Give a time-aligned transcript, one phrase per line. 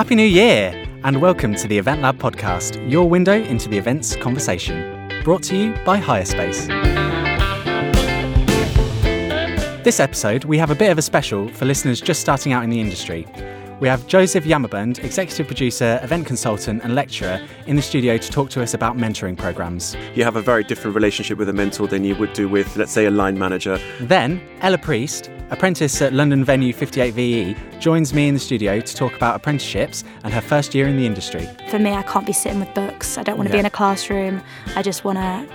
[0.00, 4.16] Happy New Year, and welcome to the Event Lab podcast, your window into the events
[4.16, 5.10] conversation.
[5.24, 6.68] Brought to you by Hirespace.
[9.84, 12.70] This episode, we have a bit of a special for listeners just starting out in
[12.70, 13.26] the industry.
[13.80, 18.50] We have Joseph Yamabund, executive producer, event consultant, and lecturer, in the studio to talk
[18.50, 19.96] to us about mentoring programs.
[20.14, 22.92] You have a very different relationship with a mentor than you would do with, let's
[22.92, 23.80] say, a line manager.
[24.02, 29.14] Then, Ella Priest, apprentice at London Venue 58VE, joins me in the studio to talk
[29.14, 31.48] about apprenticeships and her first year in the industry.
[31.70, 33.16] For me, I can't be sitting with books.
[33.16, 34.42] I don't want to be in a classroom.
[34.76, 35.48] I just want to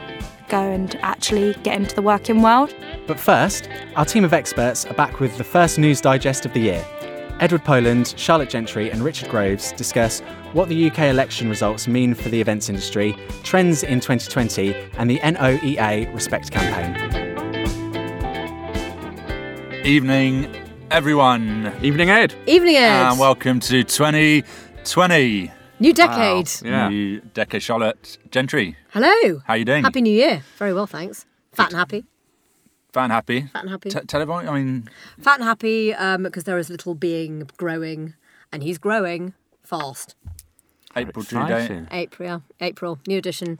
[0.49, 2.73] go and actually get into the working world.
[3.05, 6.61] But first, our team of experts are back with the first news digest of the
[6.61, 6.85] year.
[7.41, 10.21] Edward Poland, Charlotte Gentry, and Richard Groves discuss
[10.53, 15.19] what the UK election results mean for the events industry, trends in 2020, and the
[15.19, 16.95] NOEA Respect campaign.
[19.85, 20.49] Evening,
[20.91, 22.33] everyone, Evening, Ed.
[22.47, 23.09] Evening, Ed.
[23.09, 25.51] and welcome to 2020.
[25.79, 26.49] New decade.
[26.63, 26.87] Yeah.
[26.87, 28.77] New decade, Charlotte Gentry.
[28.91, 29.41] Hello.
[29.45, 29.83] How you doing?
[29.83, 30.41] Happy New Year.
[30.57, 31.25] Very well, thanks.
[31.51, 32.05] Fat and happy.
[32.95, 33.41] Fan happy.
[33.41, 33.89] Fat and happy.
[33.89, 34.47] T- tell everyone.
[34.47, 38.13] I mean, Fat and happy um, because there is a little being growing,
[38.53, 40.15] and he's growing fast.
[40.95, 41.83] April Drew Day.
[41.91, 42.39] April, yeah.
[42.61, 42.97] April.
[43.05, 43.59] New addition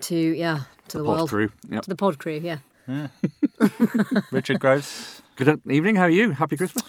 [0.00, 1.28] to yeah to the, Pod world.
[1.28, 1.52] crew.
[1.68, 1.82] Yep.
[1.82, 2.40] To the pod crew.
[2.42, 2.58] Yeah.
[4.30, 5.20] Richard Groves.
[5.36, 5.96] Good evening.
[5.96, 6.30] How are you?
[6.30, 6.82] Happy Christmas.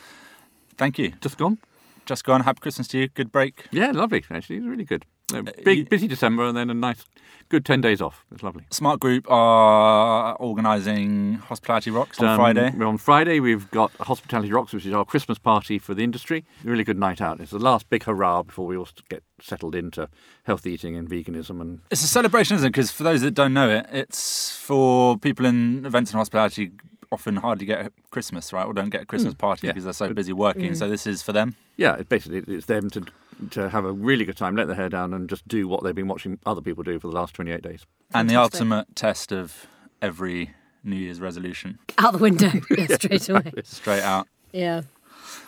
[0.78, 1.12] Thank you.
[1.20, 1.58] Just gone.
[2.06, 2.42] Just gone.
[2.42, 3.08] Happy Christmas to you.
[3.10, 3.66] Good break.
[3.72, 4.24] Yeah, lovely.
[4.32, 5.06] Actually, it was really good.
[5.34, 7.06] A you- big, busy December, and then a nice,
[7.50, 8.26] good ten days off.
[8.32, 8.64] It's lovely.
[8.70, 12.74] Smart Group are organising Hospitality Rocks on Um, Friday.
[12.84, 16.46] On Friday, we've got Hospitality Rocks, which is our Christmas party for the industry.
[16.64, 17.40] Really good night out.
[17.40, 20.10] It's the last big hurrah before we all get settled into
[20.44, 21.60] healthy eating and veganism.
[21.62, 22.72] And It's a celebration, isn't it?
[22.72, 26.72] Because for those that don't know it, it's for people in events and hospitality
[27.12, 28.66] often hardly get a Christmas, right?
[28.66, 29.74] Or don't get a Christmas party Yeah.
[29.74, 30.74] because they're so busy working.
[30.76, 31.56] So this is for them.
[31.78, 33.04] yeah, it basically it's them to
[33.52, 35.96] to have a really good time, let their hair down, and just do what they've
[35.96, 37.86] been watching other people do for the last 28 days.
[38.14, 39.68] And the ultimate test of
[40.02, 40.52] every
[40.84, 41.80] New Year's resolution.
[41.98, 42.52] Out the window.
[42.78, 43.52] yeah, straight away.
[43.64, 44.82] Straight out, Yeah.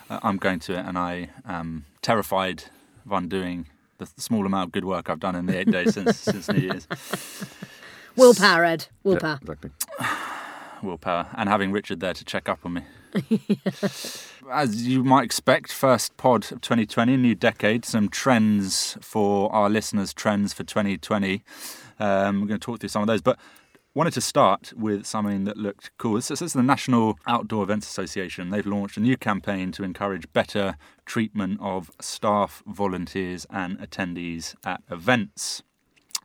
[0.09, 2.63] uh, I'm going to it, and I am terrified
[3.05, 6.17] of undoing the small amount of good work I've done in the eight days since
[6.31, 6.87] since New Year's.
[8.15, 8.87] Willpower, Ed.
[9.03, 9.39] Willpower.
[9.45, 9.71] Yeah, exactly.
[10.83, 12.81] Willpower, and having Richard there to check up on me.
[14.51, 20.13] As you might expect, first pod of 2020, new decade, some trends for our listeners,
[20.13, 21.43] trends for 2020.
[21.99, 23.39] Um, we're going to talk through some of those, but
[23.93, 26.15] wanted to start with something that looked cool.
[26.15, 28.49] This, this is the National Outdoor Events Association.
[28.49, 34.81] They've launched a new campaign to encourage better treatment of staff, volunteers, and attendees at
[34.91, 35.63] events.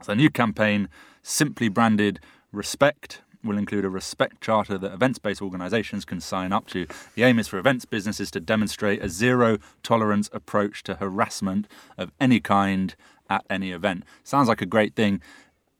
[0.03, 0.89] So, a new campaign,
[1.22, 2.21] simply branded
[2.53, 6.87] Respect, will include a respect charter that events based organisations can sign up to.
[7.15, 12.12] The aim is for events businesses to demonstrate a zero tolerance approach to harassment of
[12.21, 12.95] any kind
[13.28, 14.05] at any event.
[14.25, 15.21] Sounds like a great thing.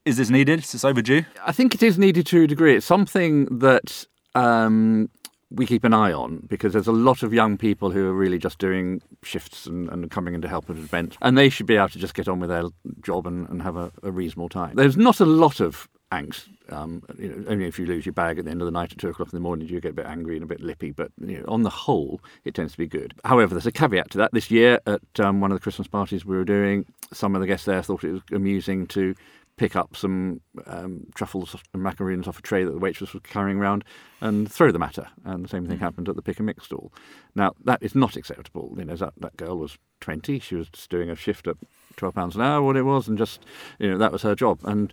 [0.05, 0.61] Is this needed?
[0.61, 1.25] Is this overdue?
[1.45, 2.77] I think it is needed to a degree.
[2.77, 5.11] It's something that um,
[5.51, 8.39] we keep an eye on because there's a lot of young people who are really
[8.39, 11.77] just doing shifts and, and coming in to help at events, and they should be
[11.77, 12.65] able to just get on with their
[13.03, 14.75] job and, and have a, a reasonable time.
[14.77, 16.49] There's not a lot of angst.
[16.71, 18.93] Um, you know, only if you lose your bag at the end of the night
[18.93, 20.61] at two o'clock in the morning do you get a bit angry and a bit
[20.61, 20.91] lippy.
[20.91, 23.15] But you know, on the whole, it tends to be good.
[23.25, 24.33] However, there's a caveat to that.
[24.33, 27.47] This year, at um, one of the Christmas parties we were doing, some of the
[27.47, 29.15] guests there thought it was amusing to
[29.61, 33.59] pick up some um, truffles and macaroons off a tray that the waitress was carrying
[33.59, 33.85] around
[34.23, 35.07] and throw them at her.
[35.27, 36.91] And the same thing happened at the pick and mix stall.
[37.35, 38.75] Now, that is not acceptable.
[38.79, 40.39] You know, that, that girl was 20.
[40.39, 41.57] She was just doing a shift at
[42.01, 43.45] £12 an hour, what it was, and just,
[43.79, 44.61] you know, that was her job.
[44.65, 44.93] And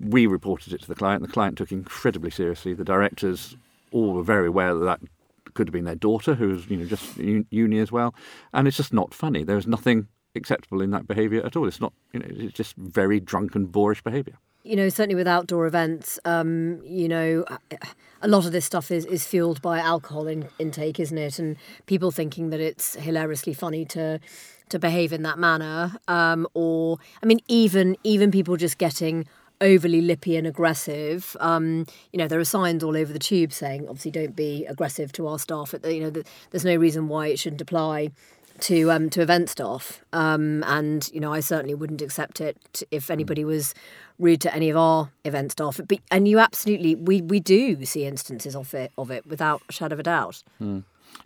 [0.00, 1.22] we reported it to the client.
[1.22, 2.74] The client took incredibly seriously.
[2.74, 3.56] The directors
[3.92, 5.00] all were very aware that that
[5.54, 8.14] could have been their daughter, who was, you know, just uni as well.
[8.52, 9.44] And it's just not funny.
[9.44, 11.66] There is nothing acceptable in that behaviour at all.
[11.66, 14.38] It's not, you know, it's just very drunken, boorish behaviour.
[14.68, 17.42] You know, certainly with outdoor events, um, you know,
[18.20, 21.38] a lot of this stuff is, is fueled by alcohol in, intake, isn't it?
[21.38, 21.56] And
[21.86, 24.20] people thinking that it's hilariously funny to
[24.68, 29.26] to behave in that manner, um, or I mean, even even people just getting
[29.62, 31.34] overly lippy and aggressive.
[31.40, 35.12] Um, you know, there are signs all over the tube saying, obviously, don't be aggressive
[35.12, 35.74] to our staff.
[35.82, 38.10] You know, there's no reason why it shouldn't apply
[38.60, 40.02] to um, to event staff.
[40.12, 43.74] Um, and you know, I certainly wouldn't accept it if anybody was
[44.18, 45.80] rude to any of our event staff.
[45.86, 49.72] But and you absolutely, we we do see instances of it of it without a
[49.72, 50.42] shadow of a doubt.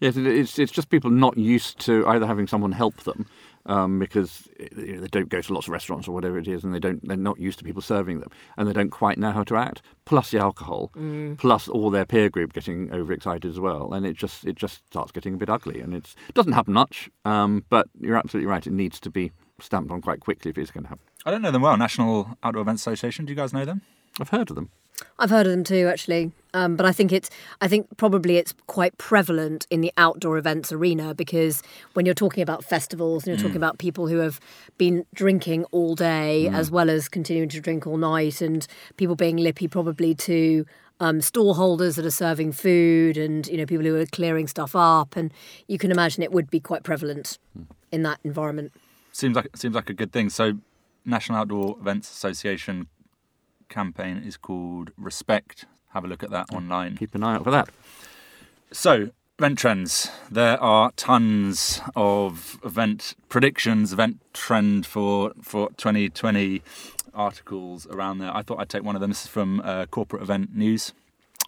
[0.00, 3.26] Yes, it's it's just people not used to either having someone help them
[3.66, 6.64] um, because you know, they don't go to lots of restaurants or whatever it is,
[6.64, 9.30] and they don't they're not used to people serving them, and they don't quite know
[9.30, 9.82] how to act.
[10.04, 10.90] Plus the alcohol,
[11.38, 15.12] plus all their peer group getting overexcited as well, and it just it just starts
[15.12, 15.80] getting a bit ugly.
[15.80, 18.66] And it doesn't happen much, um, but you're absolutely right.
[18.66, 21.04] It needs to be stamped on quite quickly if it's going to happen.
[21.24, 21.76] I don't know them well.
[21.76, 23.24] National Outdoor Events Association.
[23.26, 23.82] Do you guys know them?
[24.20, 24.70] I've heard of them.
[25.18, 26.32] I've heard of them too, actually.
[26.54, 30.70] Um, but I think it's, I think probably it's quite prevalent in the outdoor events
[30.72, 31.62] arena because
[31.94, 34.38] when you're talking about festivals and you're talking about people who have
[34.76, 38.66] been drinking all day as well as continuing to drink all night, and
[38.96, 40.66] people being lippy probably to
[41.00, 44.76] um, stall holders that are serving food and you know people who are clearing stuff
[44.76, 45.32] up, and
[45.66, 47.38] you can imagine it would be quite prevalent
[47.90, 48.72] in that environment.
[49.10, 50.30] Seems like seems like a good thing.
[50.30, 50.58] So,
[51.04, 52.86] National Outdoor Events Association
[53.68, 55.66] campaign is called Respect.
[55.92, 56.96] Have a look at that online.
[56.96, 57.68] Keep an eye out for that.
[58.72, 60.10] So, event trends.
[60.30, 66.62] There are tons of event predictions, event trend for for 2020
[67.14, 68.34] articles around there.
[68.34, 69.10] I thought I'd take one of them.
[69.10, 70.92] This is from uh, Corporate Event News.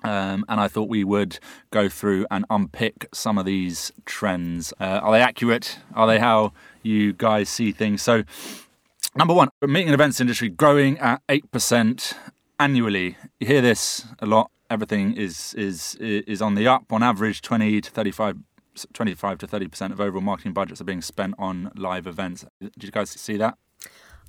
[0.02, 1.38] Um, and I thought we would
[1.70, 4.75] go through and unpick some of these trends.
[4.79, 5.79] Uh, are they accurate?
[5.94, 6.52] Are they how
[6.82, 8.02] you guys see things?
[8.02, 8.25] So,
[9.17, 12.14] number one, meeting and events industry growing at 8%
[12.58, 13.16] annually.
[13.40, 14.50] You hear this a lot.
[14.70, 16.92] Everything is is is on the up.
[16.92, 18.38] On average, 20 to 35
[18.92, 22.44] 25 to 30% of overall marketing budgets are being spent on live events.
[22.60, 23.56] Did you guys see that?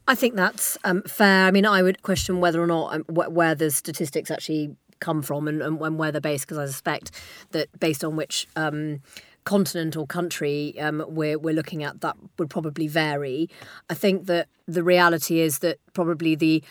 [0.07, 1.45] I think that's um, fair.
[1.47, 5.23] I mean, I would question whether or not um, wh- where the statistics actually come
[5.23, 7.11] from and, and, and where they're based, because I suspect
[7.51, 9.01] that based on which um,
[9.45, 13.49] continent or country um, we're, we're looking at, that would probably vary.
[13.89, 16.63] I think that the reality is that probably the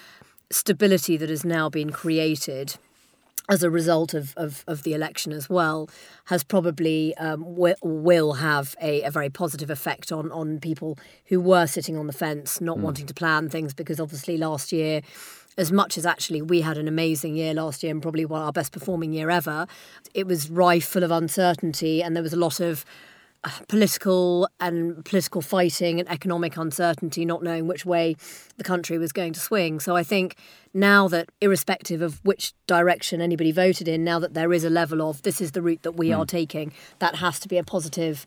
[0.50, 2.76] stability that has now been created
[3.50, 5.88] as a result of, of, of the election as well,
[6.26, 11.38] has probably um, will, will have a, a very positive effect on, on people who
[11.38, 15.02] were sitting on the fence, not wanting to plan things, because obviously last year,
[15.58, 18.52] as much as actually we had an amazing year last year and probably one our
[18.52, 19.66] best performing year ever,
[20.14, 22.84] it was rife full of uncertainty and there was a lot of
[23.68, 28.16] political and political fighting and economic uncertainty, not knowing which way
[28.56, 29.80] the country was going to swing.
[29.80, 30.36] So I think
[30.72, 35.08] now that, irrespective of which direction anybody voted in, now that there is a level
[35.08, 38.26] of this is the route that we are taking, that has to be a positive.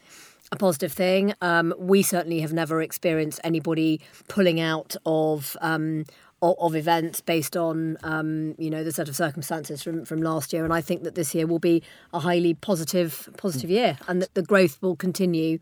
[0.49, 1.33] A positive thing.
[1.41, 3.99] Um, we certainly have never experienced anybody
[4.29, 6.05] pulling out of um,
[6.41, 10.53] of, of events based on um, you know the set of circumstances from, from last
[10.53, 14.21] year, and I think that this year will be a highly positive positive year, and
[14.21, 15.59] that the growth will continue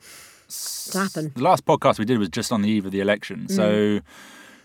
[0.48, 1.32] to happen.
[1.36, 3.48] The last podcast we did was just on the eve of the election.
[3.50, 4.02] So,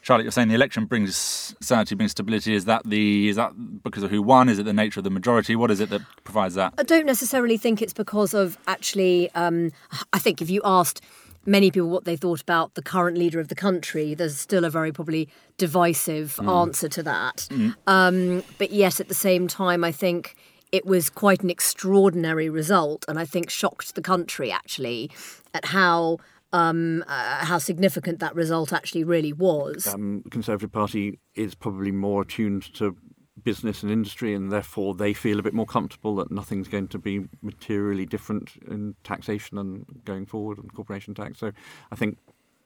[0.03, 2.55] Charlotte, you're saying the election brings sanity, brings stability.
[2.55, 3.53] Is that the is that
[3.83, 4.49] because of who won?
[4.49, 5.57] Is it the nature of the majority?
[5.57, 6.75] What is it that provides that?
[6.79, 9.31] I don't necessarily think it's because of actually.
[9.35, 9.73] Um,
[10.13, 11.03] I think if you asked
[11.47, 14.71] many people what they thought about the current leader of the country, there's still a
[14.71, 17.49] very probably divisive answer to that.
[17.87, 20.37] Um, but yet at the same time, I think
[20.73, 25.11] it was quite an extraordinary result, and I think shocked the country actually
[25.55, 26.19] at how.
[26.53, 29.87] Um, uh, how significant that result actually really was.
[29.87, 32.97] um, Conservative Party is probably more attuned to
[33.45, 36.99] business and industry, and therefore they feel a bit more comfortable that nothing's going to
[36.99, 41.39] be materially different in taxation and going forward and corporation tax.
[41.39, 41.53] So
[41.91, 42.19] I think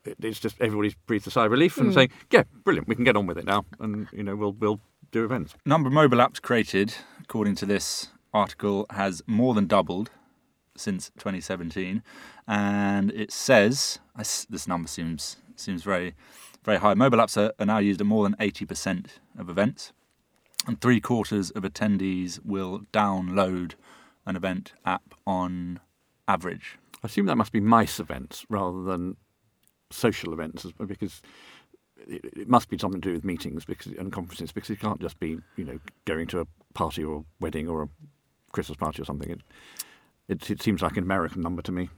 [0.05, 1.95] it's just everybody's breathed a sigh of relief and hmm.
[1.95, 4.81] saying, "Yeah, brilliant, we can get on with it now, and you know we'll we'll
[5.11, 10.11] do events." Number of mobile apps created, according to this article, has more than doubled
[10.77, 12.03] since 2017,
[12.49, 16.15] and it says this number seems seems very
[16.65, 16.95] very high.
[16.95, 19.07] Mobile apps are, are now used at more than 80%
[19.39, 19.93] of events,
[20.67, 23.75] and three quarters of attendees will download
[24.27, 25.81] an event app on
[26.27, 26.79] average.
[27.03, 29.17] I assume that must be MICE events rather than
[29.91, 31.21] social events, because
[32.07, 35.19] it, must be something to do with meetings because and conferences because it can't just
[35.21, 37.89] be you know going to a party or a wedding or a
[38.53, 39.31] Christmas party or something.
[39.31, 39.41] It
[40.29, 41.91] it, it seems like an American number to me.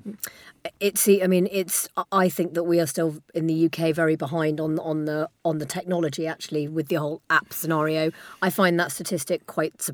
[0.81, 4.61] it's I mean it's I think that we are still in the UK very behind
[4.61, 8.11] on on the on the technology actually with the whole app scenario.
[8.43, 9.89] I find that statistic quite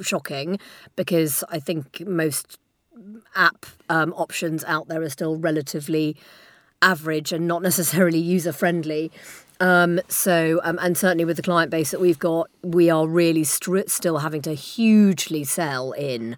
[0.00, 0.58] shocking
[0.96, 2.58] because I think most
[3.34, 6.16] app um, options out there are still relatively
[6.80, 9.12] average and not necessarily user friendly.
[9.60, 13.44] Um, so, um, and certainly with the client base that we've got, we are really
[13.44, 16.36] still having to hugely sell in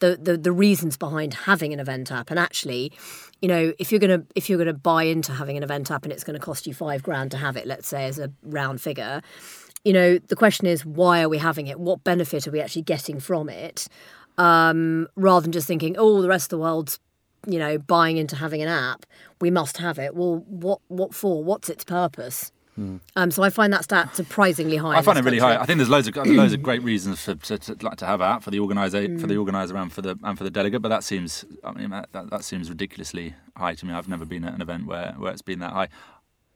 [0.00, 2.30] the, the the reasons behind having an event app.
[2.30, 2.92] And actually,
[3.40, 6.12] you know, if you're gonna if you're gonna buy into having an event app and
[6.12, 8.80] it's going to cost you five grand to have it, let's say as a round
[8.80, 9.22] figure,
[9.84, 11.80] you know, the question is why are we having it?
[11.80, 13.88] What benefit are we actually getting from it?
[14.38, 16.98] um, rather than just thinking, oh, the rest of the world's
[17.46, 19.04] you know buying into having an app.
[19.40, 20.14] We must have it.
[20.14, 21.44] Well, what what for?
[21.44, 22.52] What's its purpose?
[23.16, 24.96] Um, so I find that stat surprisingly high.
[24.98, 25.56] I find it really country.
[25.56, 25.62] high.
[25.62, 28.20] I think there's loads of loads of great reasons for to, to like to have
[28.20, 29.28] an app for the organizer for Mm.
[29.28, 32.12] the organizer and for the and for the delegate, but that seems I mean that,
[32.12, 33.92] that, that seems ridiculously high to me.
[33.94, 35.88] I've never been at an event where, where it's been that high.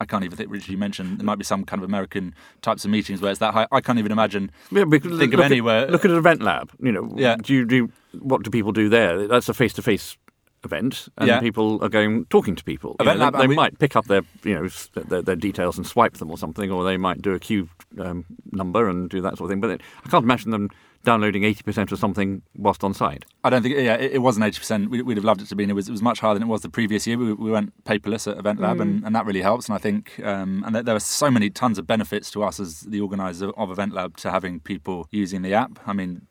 [0.01, 0.51] I can't even think.
[0.51, 3.39] Richard, you mentioned there might be some kind of American types of meetings where it's
[3.39, 3.69] that high.
[3.71, 4.51] I can't even imagine.
[4.73, 6.73] Yeah, because Think of look at- anywhere- Look at an event lab.
[6.81, 7.37] You know, Yeah.
[7.37, 7.89] do you do
[8.19, 9.29] what do people do there?
[9.29, 10.17] That's a face-to-face
[10.65, 11.41] event, and Yeah.
[11.41, 12.97] people are going talking to people.
[13.01, 15.87] Event know, lab, they, they might pick up their you know their, their details and
[15.87, 19.37] swipe them or something, or they might do a queue um, number and do that
[19.39, 19.61] sort of thing.
[19.61, 20.71] But it, I can't imagine them
[21.05, 23.25] downloading eighty percent of something whilst on site.
[23.43, 23.75] I don't think.
[23.77, 24.89] Yeah, it, it wasn't eighty percent.
[24.91, 25.65] We, we'd have loved it to be.
[25.65, 27.19] And it was it was much higher than it was the previous year.
[27.19, 29.67] We, we went paperless at Event Lab, and, and that really helps.
[29.69, 32.61] And I think um, and there, there are so many tons of benefits to us
[32.61, 35.81] as the organizer of Event Lab to having people using the app.
[35.87, 36.23] I mean.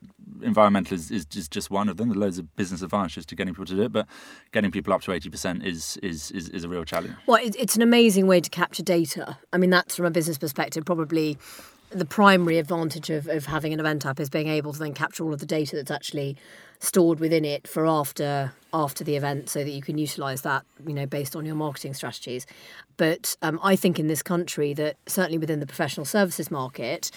[0.41, 2.09] Environmental is, is, just one of them.
[2.09, 4.07] There are loads of business advantages to getting people to do it, but
[4.51, 7.15] getting people up to eighty percent is, is is is a real challenge.
[7.27, 9.37] Well, it, it's an amazing way to capture data.
[9.53, 11.37] I mean, that's from a business perspective probably
[11.91, 15.23] the primary advantage of, of having an event app is being able to then capture
[15.23, 16.37] all of the data that's actually
[16.79, 20.93] stored within it for after after the event so that you can utilize that you
[20.93, 22.47] know based on your marketing strategies
[22.97, 27.11] but um, i think in this country that certainly within the professional services market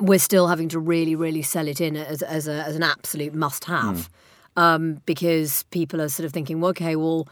[0.00, 3.34] we're still having to really really sell it in as, as, a, as an absolute
[3.34, 4.10] must have
[4.56, 7.28] um, because people are sort of thinking well okay well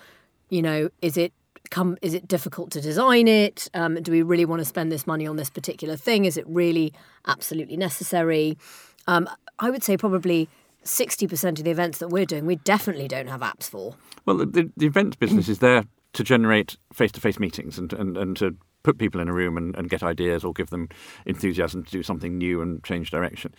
[0.50, 1.32] you know is it
[1.70, 3.68] come is it difficult to design it?
[3.75, 6.25] Um, do we really want to spend this money on this particular thing?
[6.25, 6.92] Is it really
[7.26, 8.58] absolutely necessary?
[9.06, 10.48] Um, i would say probably
[10.84, 13.94] 60% of the events that we're doing we definitely don't have apps for.
[14.26, 18.37] Well, the, the, the events business is there to generate face-to-face meetings and and, and
[18.37, 18.56] to
[18.88, 20.88] put people in a room and, and get ideas or give them
[21.26, 23.54] enthusiasm to do something new and change direction.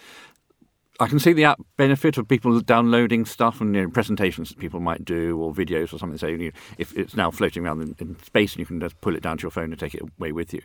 [0.99, 4.57] I can see the app benefit of people downloading stuff and you know, presentations that
[4.57, 6.17] people might do or videos or something.
[6.17, 8.99] Say, you know, if it's now floating around in, in space and you can just
[9.01, 10.63] pull it down to your phone and take it away with you.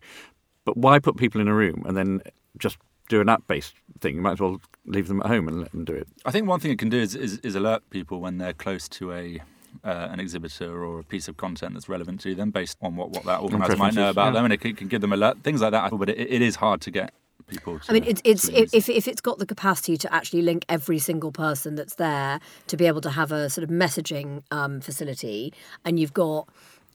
[0.64, 2.22] But why put people in a room and then
[2.56, 2.78] just
[3.10, 4.14] do an app-based thing?
[4.16, 6.08] You might as well leave them at home and let them do it.
[6.24, 8.88] I think one thing it can do is, is, is alert people when they're close
[8.88, 9.42] to a
[9.82, 13.10] uh, an exhibitor or a piece of content that's relevant to them based on what,
[13.10, 14.32] what that organizer might know about yeah.
[14.32, 15.90] them, and it can, can give them alert things like that.
[15.96, 17.12] But it, it is hard to get
[17.46, 17.78] people.
[17.78, 20.64] To, I mean, it's it's to if if it's got the capacity to actually link
[20.68, 24.80] every single person that's there to be able to have a sort of messaging um,
[24.80, 25.52] facility,
[25.84, 26.48] and you've got,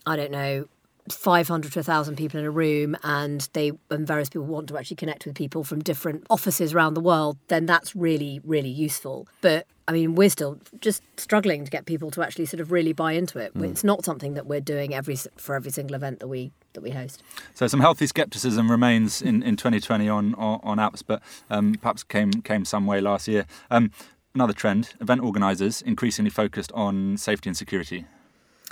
[0.06, 0.68] I don't know.
[1.10, 4.98] 500 to 1,000 people in a room, and they and various people want to actually
[4.98, 9.28] connect with people from different offices around the world, then that's really, really useful.
[9.42, 12.94] But I mean, we're still just struggling to get people to actually sort of really
[12.94, 13.54] buy into it.
[13.56, 16.92] It's not something that we're doing every for every single event that we that we
[16.92, 17.24] host.
[17.56, 22.04] So some healthy scepticism remains in, in 2020 on, on, on apps, but um, perhaps
[22.04, 23.48] came came some way last year.
[23.72, 23.90] Um,
[24.36, 28.06] another trend: event organisers increasingly focused on safety and security.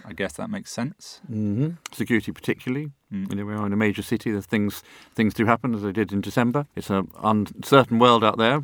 [0.08, 1.20] I guess that makes sense.
[1.30, 1.72] Mm-hmm.
[1.92, 2.92] Security, particularly.
[3.10, 4.32] You know, we are in a major city.
[4.32, 4.84] There's things
[5.16, 6.66] things do happen, as they did in December.
[6.76, 8.62] It's an uncertain world out there.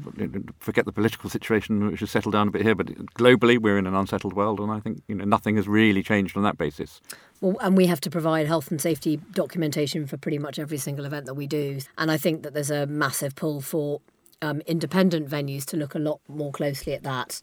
[0.59, 3.87] Forget the political situation, which has settled down a bit here, but globally, we're in
[3.87, 7.01] an unsettled world, and I think you know nothing has really changed on that basis.
[7.39, 11.05] Well, and we have to provide health and safety documentation for pretty much every single
[11.05, 11.79] event that we do.
[11.97, 14.01] And I think that there's a massive pull for
[14.41, 17.41] um, independent venues to look a lot more closely at that,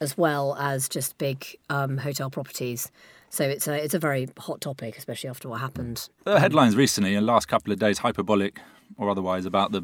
[0.00, 2.90] as well as just big um, hotel properties.
[3.32, 6.06] So it's a it's a very hot topic, especially after what happened.
[6.24, 8.60] There are headlines recently, in the last couple of days, hyperbolic
[8.98, 9.82] or otherwise, about the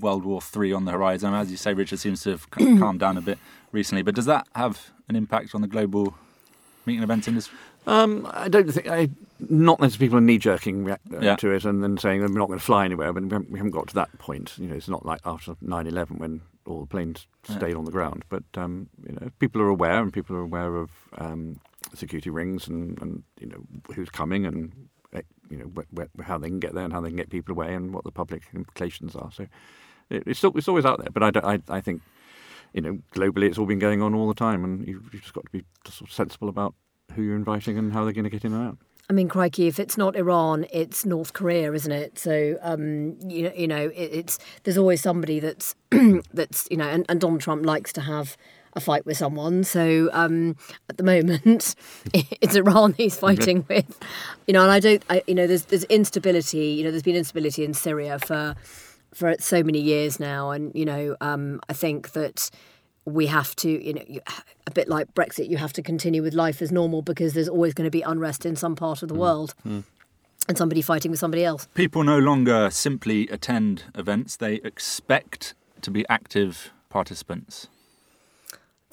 [0.00, 1.34] World War Three on the horizon.
[1.34, 3.40] As you say, Richard seems to have calmed down a bit
[3.72, 4.02] recently.
[4.02, 6.14] But does that have an impact on the global
[6.86, 7.58] meeting events industry?
[7.88, 9.08] Um, I don't think I
[9.40, 11.36] not necessarily people are knee jerking react, uh, Yeah.
[11.36, 13.58] to it and then saying we're not going to fly anywhere, but we haven't, we
[13.58, 14.56] haven't got to that point.
[14.58, 18.24] You know, it's not like after 9/11 when all the planes stayed on the ground.
[18.28, 21.58] But um, you know, people are aware, and people are aware of um,
[21.94, 23.62] security rings and, and you know
[23.94, 24.72] who's coming and
[25.14, 27.30] uh, you know wh- wh- how they can get there and how they can get
[27.30, 29.30] people away and what the public implications are.
[29.32, 29.46] So
[30.10, 31.10] it, it's still, it's always out there.
[31.12, 32.02] But I, I, I think
[32.72, 35.34] you know globally it's all been going on all the time, and you've, you've just
[35.34, 36.74] got to be sort of sensible about
[37.14, 38.78] who you're inviting and how they're going to get in and out.
[39.08, 42.18] I mean, crikey, if it's not Iran, it's North Korea, isn't it?
[42.18, 45.76] So, um, you know, you know, it, it's there's always somebody that's
[46.32, 48.36] that's you know, and, and Donald Trump likes to have
[48.76, 49.64] a fight with someone.
[49.64, 50.56] So, um,
[50.88, 51.74] at the moment,
[52.14, 53.98] it's Iran he's fighting with,
[54.46, 56.68] you know, and I don't, I, you know, there's there's instability.
[56.68, 58.54] You know, there's been instability in Syria for
[59.14, 62.50] for so many years now, and you know, um, I think that
[63.06, 64.02] we have to, you know,
[64.66, 67.72] a bit like Brexit, you have to continue with life as normal because there's always
[67.72, 69.54] going to be unrest in some part of the world
[70.48, 71.68] and somebody fighting with somebody else.
[71.74, 77.68] People no longer simply attend events; they expect to be active participants.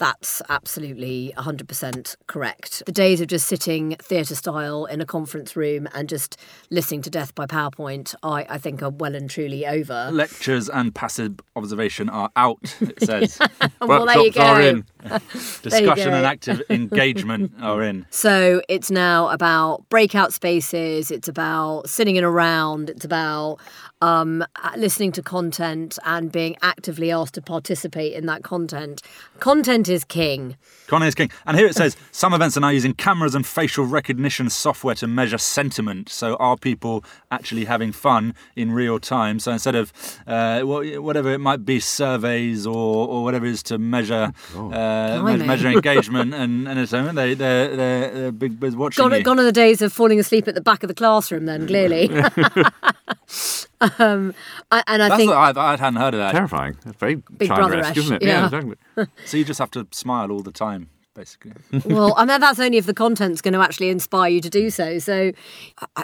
[0.04, 2.84] That's absolutely 100% correct.
[2.86, 6.38] The days of just sitting theatre style in a conference room and just
[6.70, 10.10] listening to death by PowerPoint, I, I think are well and truly over.
[10.12, 13.40] Lectures and passive observation are out, it says.
[13.82, 14.84] well, there you go.
[15.12, 15.22] in.
[15.62, 18.06] Discussion and active engagement are in.
[18.10, 23.60] So it's now about breakout spaces, it's about sitting in a round, it's about
[24.04, 24.46] um,
[24.76, 29.02] listening to content and being actively asked to participate in that content.
[29.40, 30.58] Content is king.
[30.88, 31.32] Connie is king.
[31.46, 35.08] And here it says some events are now using cameras and facial recognition software to
[35.08, 36.10] measure sentiment.
[36.10, 39.40] So are people actually having fun in real time?
[39.40, 39.94] So instead of
[40.28, 45.22] uh, whatever it might be, surveys or, or whatever it is to measure uh, me-
[45.22, 45.46] Blimey.
[45.46, 49.24] measure engagement and, and entertainment, they, they're, they're, they're big, big watching Gone, you.
[49.24, 52.10] gone are the days of falling asleep at the back of the classroom, then, clearly.
[54.00, 54.34] um,
[54.72, 55.30] I, and I That's think.
[55.32, 56.32] what I, I hadn't heard of that.
[56.32, 56.78] Terrifying.
[56.86, 58.24] It's very Big China-esque, Brother-ish, isn't it?
[58.24, 58.46] yeah.
[58.46, 58.76] exactly.
[59.26, 61.54] So you just have to smile all the time, basically.
[61.86, 64.70] well, I mean, that's only if the content's going to actually inspire you to do
[64.70, 65.00] so.
[65.00, 65.32] So,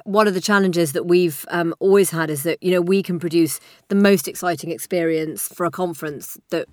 [0.04, 3.20] one of the challenges that we've um, always had is that, you know, we can
[3.20, 6.68] produce the most exciting experience for a conference that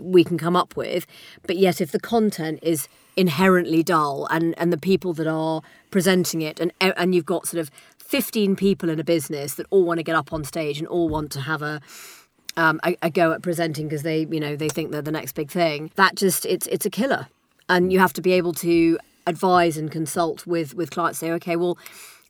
[0.00, 1.06] we can come up with.
[1.46, 6.42] But yet, if the content is inherently dull and, and the people that are presenting
[6.42, 9.98] it, and, and you've got sort of 15 people in a business that all want
[9.98, 11.80] to get up on stage and all want to have a,
[12.56, 15.32] um, a, a go at presenting because they, you know, they think they're the next
[15.32, 15.90] big thing.
[15.96, 17.28] That just it's it's a killer,
[17.72, 21.18] and you have to be able to advise and consult with with clients.
[21.18, 21.78] Say, okay, well,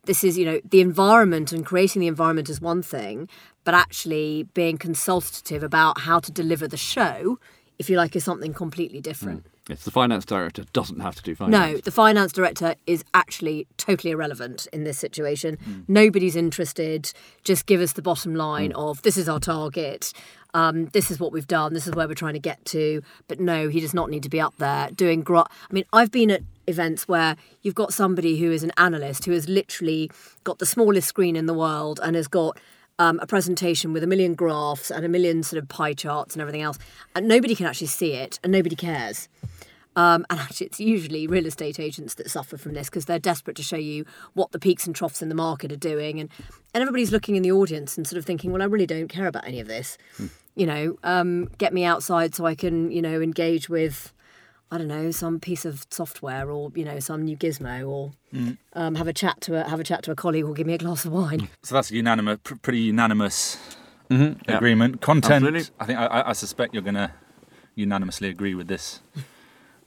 [0.05, 3.29] this is you know the environment and creating the environment is one thing,
[3.65, 7.39] but actually being consultative about how to deliver the show,
[7.79, 9.45] if you like, is something completely different.
[9.45, 9.51] Mm.
[9.69, 11.75] Yes, the finance director doesn't have to do finance.
[11.75, 15.57] No, the finance director is actually totally irrelevant in this situation.
[15.64, 15.81] Hmm.
[15.87, 17.12] Nobody's interested.
[17.45, 20.12] Just give us the bottom line of this is our target.
[20.54, 21.75] Um, this is what we've done.
[21.75, 23.02] This is where we're trying to get to.
[23.28, 25.23] But no, he does not need to be up there doing.
[25.23, 29.25] Gro- I mean, I've been at events where you've got somebody who is an analyst
[29.25, 30.11] who has literally
[30.45, 32.59] got the smallest screen in the world and has got
[33.02, 36.40] um, a presentation with a million graphs and a million sort of pie charts and
[36.40, 36.78] everything else,
[37.16, 39.28] and nobody can actually see it and nobody cares.
[39.97, 43.56] Um, and actually, it's usually real estate agents that suffer from this because they're desperate
[43.56, 46.30] to show you what the peaks and troughs in the market are doing, and
[46.73, 49.26] and everybody's looking in the audience and sort of thinking, well, I really don't care
[49.26, 49.99] about any of this.
[50.54, 54.12] You know, um, get me outside so I can, you know, engage with,
[54.73, 58.13] I don't know, some piece of software or you know some new gizmo or
[58.73, 60.73] um, have a chat to a have a chat to a colleague or give me
[60.75, 61.49] a glass of wine.
[61.63, 63.58] So that's a unanimous, pr- pretty unanimous
[64.49, 65.00] agreement.
[65.00, 65.45] Content.
[65.45, 65.75] Absolutely.
[65.78, 67.11] I think I- I, I suspect you're going to
[67.75, 69.00] unanimously agree with this.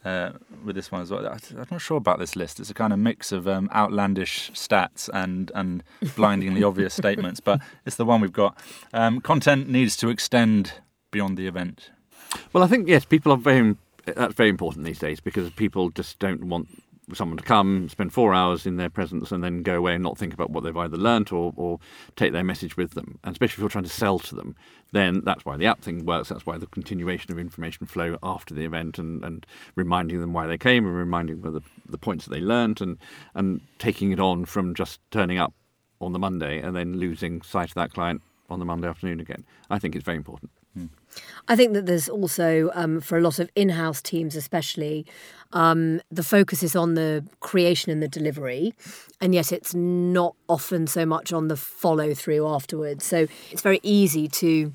[0.03, 2.59] Uh, with this one as well, I- I'm not sure about this list.
[2.59, 5.83] It's a kind of mix of um, outlandish stats and and
[6.15, 8.55] blindingly obvious statements, but it's the one we've got.
[8.93, 10.73] Um, content needs to extend
[11.09, 11.89] beyond the event.
[12.53, 13.75] Well, I think yes, people are very.
[14.05, 16.67] That's very important these days because people just don't want
[17.13, 20.17] someone to come, spend four hours in their presence, and then go away and not
[20.17, 21.79] think about what they've either learnt or, or
[22.15, 23.19] take their message with them.
[23.23, 24.55] And especially if you're trying to sell to them,
[24.91, 26.29] then that's why the app thing works.
[26.29, 30.47] That's why the continuation of information flow after the event and, and reminding them why
[30.47, 32.97] they came and reminding them of the, the points that they learnt and,
[33.33, 35.53] and taking it on from just turning up
[36.01, 39.45] on the Monday and then losing sight of that client on the Monday afternoon again.
[39.69, 40.51] I think it's very important.
[41.47, 45.05] I think that there's also, um, for a lot of in house teams especially,
[45.53, 48.73] um, the focus is on the creation and the delivery,
[49.21, 53.05] and yet it's not often so much on the follow through afterwards.
[53.05, 54.73] So it's very easy to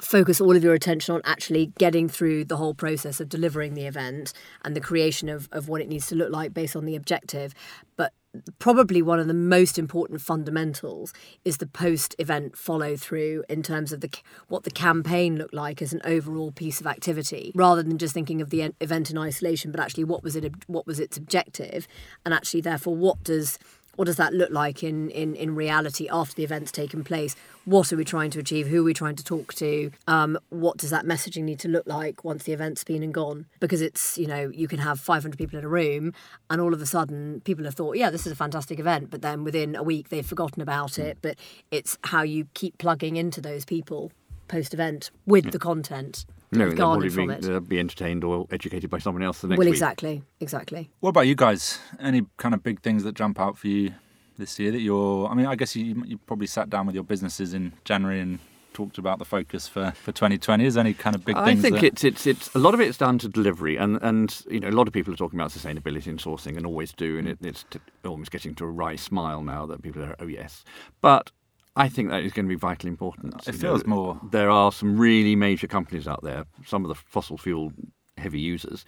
[0.00, 3.84] focus all of your attention on actually getting through the whole process of delivering the
[3.86, 4.32] event
[4.64, 7.52] and the creation of, of what it needs to look like based on the objective.
[7.96, 8.12] But
[8.58, 11.12] probably one of the most important fundamentals
[11.44, 14.10] is the post event follow through in terms of the
[14.48, 18.40] what the campaign looked like as an overall piece of activity rather than just thinking
[18.40, 21.86] of the event in isolation but actually what was it what was its objective
[22.24, 23.58] and actually therefore what does
[23.98, 27.34] what does that look like in, in, in reality after the event's taken place?
[27.64, 28.68] What are we trying to achieve?
[28.68, 29.90] Who are we trying to talk to?
[30.06, 33.46] Um, what does that messaging need to look like once the event's been and gone?
[33.58, 36.12] Because it's, you know, you can have 500 people in a room
[36.48, 39.10] and all of a sudden people have thought, yeah, this is a fantastic event.
[39.10, 41.18] But then within a week they've forgotten about it.
[41.20, 41.36] But
[41.72, 44.12] it's how you keep plugging into those people
[44.46, 46.24] post event with the content.
[46.50, 47.42] That No, they'll garnered from be, it.
[47.42, 49.74] they'll be entertained or educated by someone else the next Well, week.
[49.74, 50.90] exactly, exactly.
[51.00, 51.78] What about you guys?
[52.00, 53.92] Any kind of big things that jump out for you
[54.38, 55.28] this year that you're?
[55.28, 58.38] I mean, I guess you you probably sat down with your businesses in January and
[58.78, 60.64] talked about the focus for, for 2020.
[60.64, 62.96] Is any kind of big I think that, it's it's it's a lot of it's
[62.96, 66.06] down to delivery, and and you know a lot of people are talking about sustainability
[66.06, 67.32] and sourcing, and always do, and mm.
[67.32, 70.64] it, it's t- almost getting to a wry smile now that people are oh yes,
[71.00, 71.32] but.
[71.78, 73.34] I think that is going to be vitally important.
[73.46, 76.44] It You feels more- There are some really major companies out there.
[76.66, 77.72] Some of the fossil fuel
[78.16, 78.84] heavy users,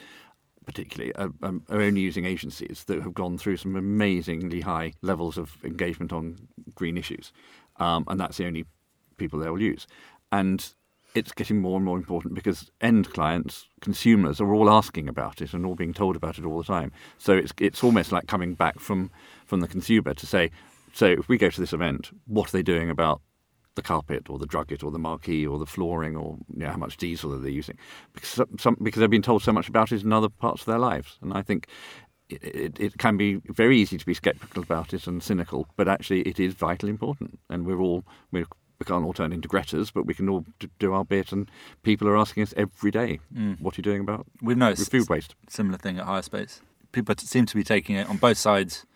[0.66, 5.38] particularly, are, um, are only using agencies that have gone through some amazingly high levels
[5.38, 7.32] of engagement on green issues,
[7.76, 8.64] um, and that's the only
[9.16, 9.86] people they will use.
[10.32, 10.74] And
[11.14, 15.52] it's getting more and more important because end clients, consumers, are all asking about it
[15.54, 16.92] and all being told about it all the time.
[17.18, 19.10] So it's it's almost like coming back from
[19.46, 20.50] from the consumer to say,
[20.92, 23.20] so if we go to this event, what are they doing about
[23.76, 26.76] the carpet or the drugget or the marquee or the flooring or you know, how
[26.76, 27.78] much diesel are they using?
[28.12, 30.78] Because some, because they've been told so much about it in other parts of their
[30.78, 31.66] lives, and I think.
[32.32, 35.88] It, it, it can be very easy to be sceptical about it and cynical, but
[35.88, 38.46] actually it is vitally important, and we're all we're
[38.80, 40.44] we can't all turn into Greta's, but we can all
[40.78, 41.32] do our bit.
[41.32, 41.50] And
[41.82, 43.60] people are asking us every day, mm.
[43.60, 46.62] "What are you doing about We've noticed food waste?" Similar thing at Hire Space.
[46.92, 48.86] People seem to be taking it on both sides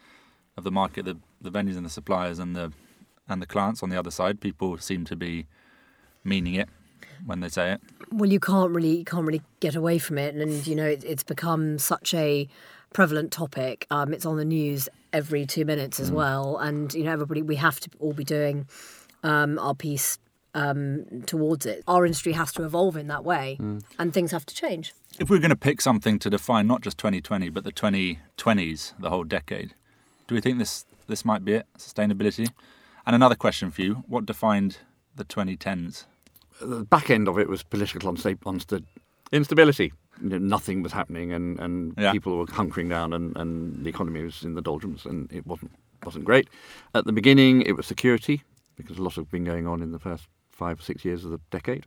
[0.57, 2.73] of the market, the, the venues and the suppliers, and the
[3.29, 4.41] and the clients on the other side.
[4.41, 5.47] People seem to be
[6.23, 6.69] meaning it
[7.25, 7.81] when they say it.
[8.11, 11.05] Well, you can't really you can't really get away from it, and you know it,
[11.05, 12.49] it's become such a
[12.93, 13.87] prevalent topic.
[13.91, 16.15] Um, it's on the news every two minutes as mm.
[16.15, 18.67] well, and you know everybody we have to all be doing
[19.23, 20.19] um, our piece
[20.55, 21.83] um, towards it.
[21.87, 23.83] Our industry has to evolve in that way, mm.
[23.99, 24.95] and things have to change.
[25.19, 29.11] If we're going to pick something to define not just 2020 but the 2020s, the
[29.11, 29.75] whole decade,
[30.27, 31.67] do we think this this might be it?
[31.79, 32.49] Sustainability.
[33.07, 34.79] And another question for you: What defined
[35.17, 36.05] the 2010s?
[36.61, 38.85] The back end of it was political unsta-
[39.33, 39.93] instability.
[40.23, 42.13] You know, nothing was happening, and, and yeah.
[42.13, 45.73] people were hunkering down, and, and the economy was in the doldrums, and it wasn't
[46.05, 46.49] wasn't great.
[46.95, 48.43] At the beginning, it was security
[48.77, 51.31] because a lot have been going on in the first five or six years of
[51.31, 51.87] the decade.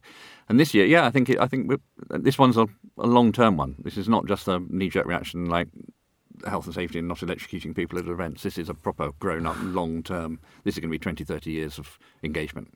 [0.49, 1.71] And this year, yeah, I think it, I think
[2.09, 3.75] this one's a, a long term one.
[3.79, 5.67] This is not just a knee jerk reaction like
[6.45, 8.43] health and safety and not electrocuting people at events.
[8.43, 10.39] This is a proper grown up long term.
[10.63, 12.73] This is going to be 20, 30 years of engagement.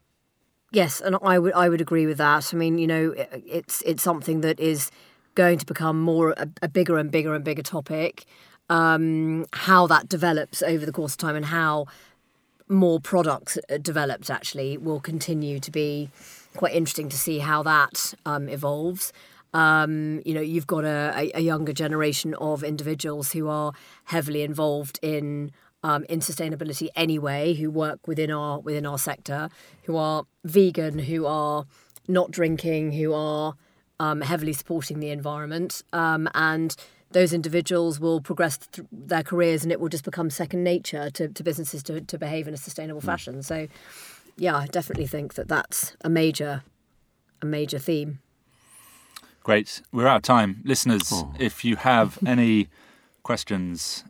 [0.72, 2.54] Yes, and I would I would agree with that.
[2.54, 4.90] I mean, you know, it's it's something that is
[5.36, 8.26] going to become more a, a bigger and bigger and bigger topic.
[8.70, 11.88] Um, how that develops over the course of time and how
[12.70, 16.10] more products uh, developed actually will continue to be
[16.56, 19.12] quite interesting to see how that um, evolves.
[19.54, 23.74] Um, you know, you've got a, a, younger generation of individuals who are
[24.06, 25.52] heavily involved in
[25.84, 29.50] um, in sustainability anyway, who work within our within our sector,
[29.84, 31.66] who are vegan, who are
[32.08, 33.56] not drinking, who are
[34.00, 36.76] um, heavily supporting the environment, um, and
[37.12, 41.28] those individuals will progress th- their careers and it will just become second nature to,
[41.28, 43.06] to businesses to, to behave in a sustainable mm.
[43.06, 43.44] fashion.
[43.44, 43.68] So,
[44.38, 46.64] yeah, I definitely think that that's a major,
[47.42, 48.20] a major theme.
[49.44, 49.82] Great.
[49.92, 50.62] We're out of time.
[50.64, 51.34] Listeners, oh.
[51.40, 52.68] if you have any
[53.24, 54.04] questions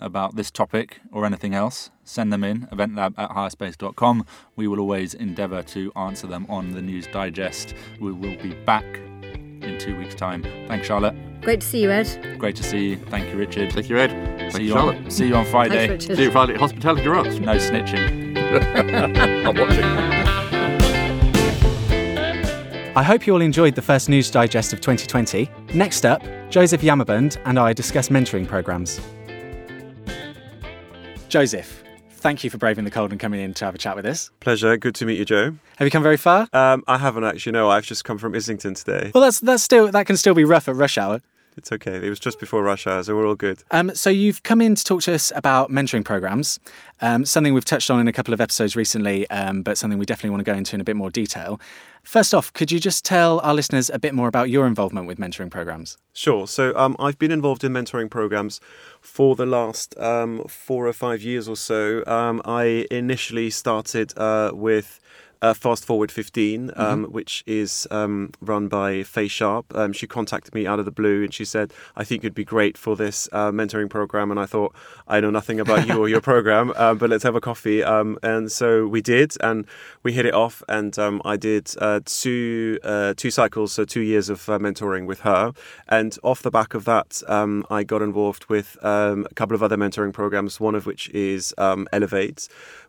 [0.00, 4.24] about this topic or anything else, send them in, eventlab at hirespace.com.
[4.56, 7.74] We will always endeavour to answer them on the News Digest.
[8.00, 10.42] We will be back in two weeks' time.
[10.68, 11.14] Thanks, Charlotte.
[11.42, 12.38] Great to see you, Ed.
[12.38, 12.96] Great to see you.
[12.96, 13.72] Thank you, Richard.
[13.72, 14.10] Thank you, Ed.
[14.38, 14.96] Thank see you, Charlotte.
[14.96, 15.88] On, see you on Friday.
[15.88, 16.56] Thanks, see you Friday.
[16.56, 17.38] Hospitality rocks.
[17.38, 18.36] No snitching.
[19.46, 20.17] I'm watching.
[22.96, 25.48] I hope you all enjoyed the first News Digest of 2020.
[25.74, 29.00] Next up, Joseph Yamabund and I discuss mentoring programs.
[31.28, 34.06] Joseph, thank you for braving the cold and coming in to have a chat with
[34.06, 34.30] us.
[34.40, 34.76] Pleasure.
[34.76, 35.54] Good to meet you, Joe.
[35.76, 36.48] Have you come very far?
[36.52, 37.52] Um, I haven't actually.
[37.52, 39.12] No, I've just come from Islington today.
[39.14, 41.20] Well, that's that's still that can still be rough at rush hour.
[41.58, 41.96] It's okay.
[41.96, 43.64] It was just before rush hour, so we're all good.
[43.72, 46.60] Um, so you've come in to talk to us about mentoring programs,
[47.00, 50.06] um, something we've touched on in a couple of episodes recently, um, but something we
[50.06, 51.60] definitely want to go into in a bit more detail.
[52.04, 55.18] First off, could you just tell our listeners a bit more about your involvement with
[55.18, 55.98] mentoring programs?
[56.12, 56.46] Sure.
[56.46, 58.60] So um, I've been involved in mentoring programs
[59.00, 62.04] for the last um, four or five years or so.
[62.06, 65.00] Um, I initially started uh, with
[65.42, 67.12] uh, Fast Forward 15, um, mm-hmm.
[67.12, 69.74] which is um, run by Faye Sharp.
[69.74, 72.44] Um, she contacted me out of the blue and she said, I think you'd be
[72.44, 74.30] great for this uh, mentoring program.
[74.30, 74.74] And I thought,
[75.06, 77.82] I know nothing about you or your program, uh, but let's have a coffee.
[77.82, 79.66] Um, and so we did, and
[80.02, 80.62] we hit it off.
[80.68, 85.06] And um, I did uh, two, uh, two cycles, so two years of uh, mentoring
[85.06, 85.52] with her.
[85.88, 89.76] And off the back of that, um, I got involved with a couple of other
[89.76, 92.48] mentoring programs, one of which is Elevate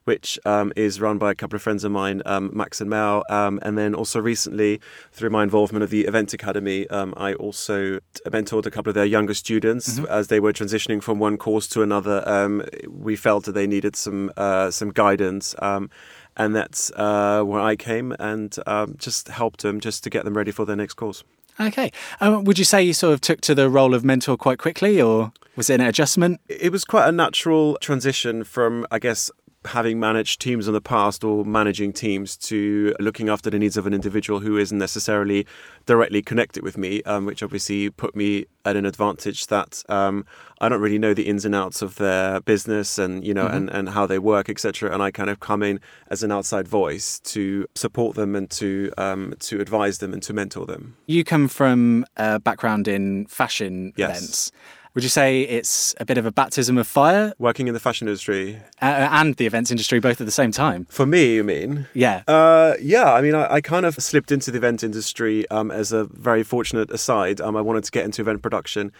[0.09, 3.23] which um, is run by a couple of friends of mine, um, Max and Mel.
[3.29, 7.99] Um, and then also recently, through my involvement of the Event Academy, um, I also
[8.25, 10.05] mentored a couple of their younger students mm-hmm.
[10.09, 12.27] as they were transitioning from one course to another.
[12.27, 15.91] Um, we felt that they needed some uh, some guidance um,
[16.35, 20.35] and that's uh, where I came and um, just helped them just to get them
[20.35, 21.23] ready for their next course.
[21.59, 21.91] Okay.
[22.21, 25.01] Um, would you say you sort of took to the role of mentor quite quickly,
[25.01, 26.39] or was it an adjustment?
[26.47, 29.29] It was quite a natural transition from, I guess,
[29.65, 33.85] having managed teams in the past or managing teams to looking after the needs of
[33.85, 35.45] an individual who isn't necessarily
[35.85, 40.25] directly connected with me, um, which obviously put me at an advantage that um,
[40.61, 43.55] I don't really know the ins and outs of their business and you know mm-hmm.
[43.55, 44.93] and, and how they work, etc.
[44.93, 48.91] And I kind of come in as an outside voice to support them and to
[48.97, 50.95] um, to advise them and to mentor them.
[51.05, 54.09] You come from a background in fashion yes.
[54.09, 54.51] events.
[54.95, 57.33] Would you say it's a bit of a baptism of fire?
[57.37, 58.59] Working in the fashion industry.
[58.81, 60.87] Uh, and the events industry both at the same time?
[60.89, 61.87] For me, you mean?
[61.93, 62.23] Yeah.
[62.27, 65.91] Uh, yeah, I mean, I, I, kind of slipped into the event industry um, as
[65.91, 67.39] a very fortunate aside.
[67.39, 68.91] Um, I wanted to get into event production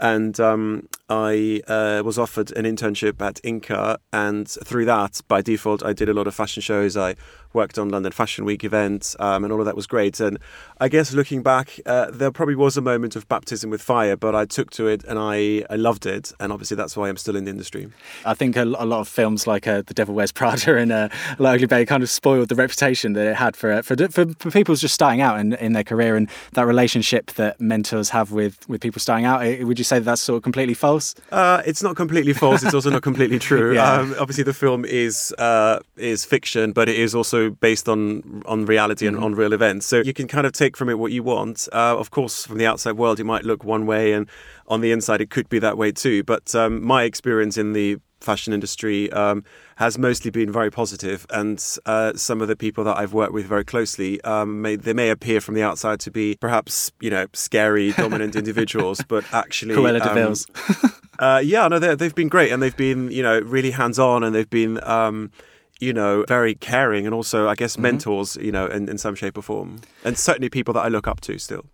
[0.00, 5.84] and um, I uh, was offered an internship at Inca, and through that, by default,
[5.84, 6.96] I did a lot of fashion shows.
[6.96, 7.16] I
[7.52, 10.20] worked on London Fashion Week events, um, and all of that was great.
[10.20, 10.38] And
[10.78, 14.34] I guess looking back, uh, there probably was a moment of baptism with fire, but
[14.34, 17.36] I took to it and I, I loved it, and obviously that's why I'm still
[17.36, 17.88] in the industry.
[18.24, 21.08] I think a, a lot of films like uh, The Devil Wears Prada and uh,
[21.38, 24.50] Ugly Betty kind of spoiled the reputation that it had for uh, for, for, for
[24.50, 28.68] people just starting out in, in their career, and that relationship that mentors have with,
[28.68, 29.40] with people starting out.
[29.40, 31.14] Would you say that's sort of completely false?
[31.32, 32.62] Uh, it's not completely false.
[32.62, 33.74] It's also not completely true.
[33.74, 33.94] yeah.
[33.94, 38.66] um, obviously, the film is uh, is fiction, but it is also based on on
[38.66, 39.16] reality mm-hmm.
[39.16, 39.86] and on real events.
[39.86, 41.68] So you can kind of take from it what you want.
[41.72, 44.28] Uh, of course, from the outside world, it might look one way, and
[44.68, 46.22] on the inside, it could be that way too.
[46.22, 49.44] But um, my experience in the fashion industry um,
[49.76, 53.46] has mostly been very positive, and uh, some of the people that I've worked with
[53.46, 57.26] very closely, um, may, they may appear from the outside to be perhaps you know
[57.32, 60.46] scary, dominant individuals, but actually, Cruella de Vil's.
[61.18, 64.34] uh, yeah, no, they've been great, and they've been you know really hands on, and
[64.34, 64.82] they've been.
[64.84, 65.30] Um,
[65.80, 67.82] you know, very caring and also, I guess, mm-hmm.
[67.82, 69.80] mentors, you know, in, in some shape or form.
[70.04, 71.66] And certainly people that I look up to still.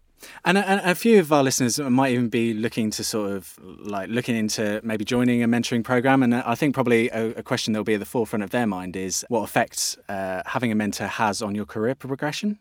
[0.45, 4.09] And a, a, few of our listeners might even be looking to sort of like
[4.09, 6.23] looking into maybe joining a mentoring program.
[6.23, 8.67] And I think probably a, a question that will be at the forefront of their
[8.67, 12.59] mind is what effect uh, having a mentor has on your career progression.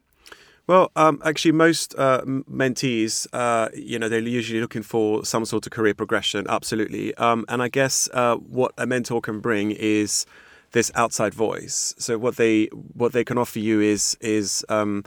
[0.66, 5.66] Well, um, actually, most uh, mentees, uh, you know, they're usually looking for some sort
[5.66, 6.46] of career progression.
[6.48, 10.26] Absolutely, um, and I guess uh, what a mentor can bring is
[10.72, 11.94] this outside voice.
[11.98, 15.04] So what they what they can offer you is is um,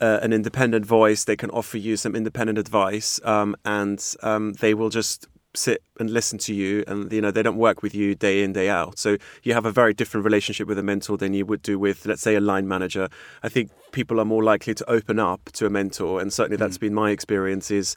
[0.00, 1.24] uh, an independent voice.
[1.24, 6.10] They can offer you some independent advice, um, and um, they will just sit and
[6.10, 8.98] listen to you and you know they don't work with you day in day out
[8.98, 12.04] so you have a very different relationship with a mentor than you would do with
[12.04, 13.08] let's say a line manager
[13.42, 16.76] i think people are more likely to open up to a mentor and certainly that's
[16.76, 16.82] mm.
[16.82, 17.96] been my experience is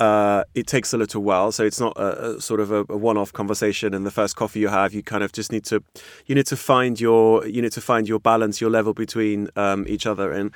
[0.00, 2.96] uh, it takes a little while, so it's not a, a sort of a, a,
[2.96, 3.92] one-off conversation.
[3.92, 5.84] And the first coffee you have, you kind of just need to,
[6.24, 9.84] you need to find your, you need to find your balance, your level between um,
[9.86, 10.32] each other.
[10.32, 10.52] And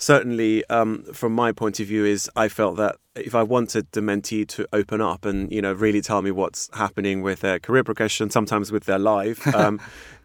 [0.00, 4.00] certainly, um, from my point of view, is I felt that if I wanted the
[4.00, 7.84] mentee to open up and you know really tell me what's happening with their career
[7.84, 9.46] progression, sometimes with their life.
[9.60, 9.78] Um,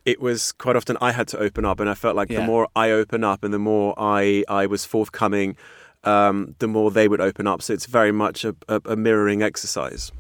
[0.06, 2.40] it was quite often I had to open up, and I felt like yeah.
[2.40, 5.58] the more I open up and the more I I was forthcoming,
[6.06, 7.62] um, the more they would open up.
[7.62, 10.12] So it's very much a, a, a mirroring exercise.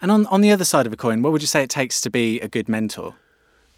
[0.00, 2.00] And on, on the other side of a coin, what would you say it takes
[2.00, 3.14] to be a good mentor?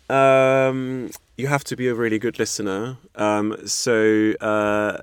[0.08, 2.98] Um, you have to be a really good listener.
[3.14, 4.98] Um, so uh,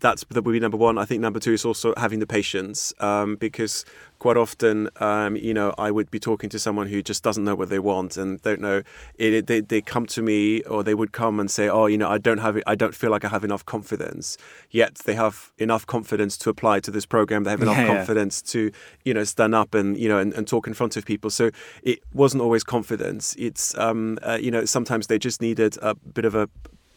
[0.00, 0.98] that's that would be number one.
[0.98, 3.84] I think number two is also having the patience um, because
[4.18, 7.54] quite often, um, you know, I would be talking to someone who just doesn't know
[7.54, 8.82] what they want and don't know.
[9.16, 12.08] It, they they come to me or they would come and say, "Oh, you know,
[12.08, 14.36] I don't have, I don't feel like I have enough confidence."
[14.70, 17.44] Yet they have enough confidence to apply to this program.
[17.44, 18.52] They have enough yeah, confidence yeah.
[18.52, 18.72] to,
[19.04, 21.30] you know, stand up and you know and, and, talk in front of people.
[21.30, 21.50] So
[21.82, 23.36] it wasn't always confidence.
[23.38, 26.48] It's, um, uh, you know, sometimes they just needed a bit of a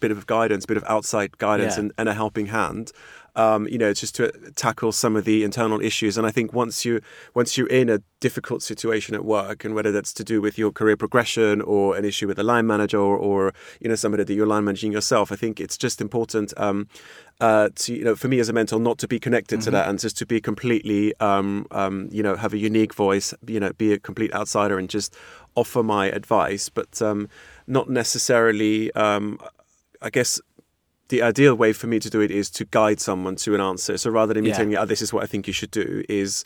[0.02, 1.82] bit of guidance, bit of outside guidance, yeah.
[1.82, 2.92] and, and, a helping hand.
[3.34, 6.18] Um, you know, just to tackle some of the internal issues.
[6.18, 7.00] And I think once you
[7.34, 10.72] once you're in a difficult situation at work, and whether that's to do with your
[10.74, 14.34] career progression or an issue with a line manager or, or you know somebody that
[14.34, 16.54] you're line managing yourself, I think it's just important.
[16.58, 16.90] Um,
[17.40, 19.66] uh, to you know, for me as a mentor, not to be connected mm-hmm.
[19.66, 23.34] to that, and just to be completely, um, um, you know, have a unique voice,
[23.48, 25.16] you know, be a complete outsider, and just
[25.56, 27.28] offer my advice, but um,
[27.66, 29.40] not necessarily um,
[30.02, 30.42] I guess
[31.10, 33.98] the ideal way for me to do it is to guide someone to an answer.
[33.98, 34.56] So rather than me yeah.
[34.56, 36.46] telling you, oh, this is what I think you should do, is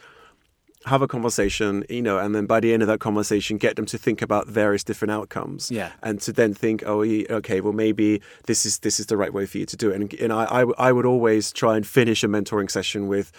[0.85, 3.85] have a conversation, you know, and then by the end of that conversation, get them
[3.87, 5.71] to think about various different outcomes.
[5.71, 5.91] Yeah.
[6.03, 9.45] And to then think, oh, okay, well, maybe this is this is the right way
[9.45, 9.95] for you to do it.
[9.95, 13.31] And, and I, I, I would always try and finish a mentoring session with,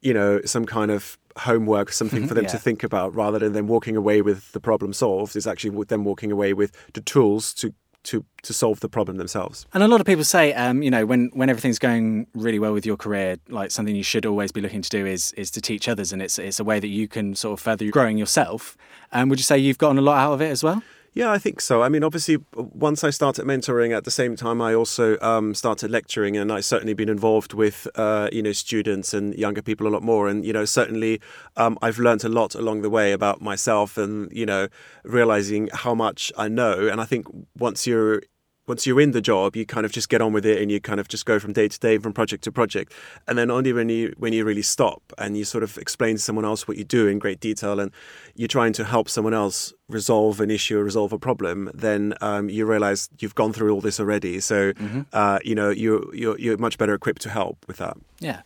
[0.00, 2.28] you know, some kind of homework, something mm-hmm.
[2.28, 2.50] for them yeah.
[2.50, 5.34] to think about, rather than them walking away with the problem solved.
[5.34, 9.66] Is actually them walking away with the tools to to to solve the problem themselves.
[9.72, 12.72] And a lot of people say, um, you know, when when everything's going really well
[12.72, 15.60] with your career, like something you should always be looking to do is is to
[15.60, 18.76] teach others, and it's it's a way that you can sort of further growing yourself.
[19.12, 20.82] And um, would you say you've gotten a lot out of it as well?
[21.14, 21.82] Yeah, I think so.
[21.82, 25.90] I mean, obviously, once I started mentoring, at the same time, I also um, started
[25.90, 29.90] lecturing, and I've certainly been involved with uh, you know students and younger people a
[29.90, 30.26] lot more.
[30.26, 31.20] And you know, certainly,
[31.58, 34.68] um, I've learned a lot along the way about myself, and you know,
[35.04, 36.88] realizing how much I know.
[36.88, 37.26] And I think
[37.58, 38.22] once you're
[38.66, 40.80] once you're in the job, you kind of just get on with it and you
[40.80, 42.92] kind of just go from day to day, from project to project.
[43.26, 46.22] And then only when you when you really stop and you sort of explain to
[46.22, 47.90] someone else what you do in great detail and
[48.34, 52.48] you're trying to help someone else resolve an issue or resolve a problem, then um,
[52.48, 54.40] you realize you've gone through all this already.
[54.40, 55.02] So mm-hmm.
[55.12, 57.96] uh, you know you're, you're you're much better equipped to help with that.
[58.20, 58.42] Yeah.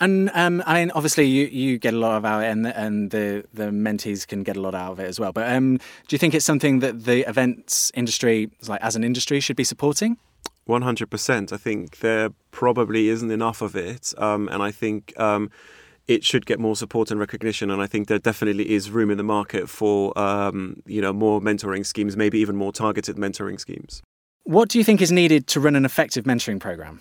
[0.00, 3.44] And um, I mean, obviously, you, you get a lot of out, and and the
[3.52, 5.32] the mentees can get a lot out of it as well.
[5.32, 9.40] But um, do you think it's something that the events industry, like as an industry,
[9.40, 10.16] should be supporting?
[10.64, 11.52] One hundred percent.
[11.52, 15.18] I think there probably isn't enough of it, um, and I think.
[15.18, 15.50] Um,
[16.08, 19.16] it should get more support and recognition, and I think there definitely is room in
[19.16, 24.02] the market for um, you know more mentoring schemes, maybe even more targeted mentoring schemes.
[24.42, 27.00] What do you think is needed to run an effective mentoring program?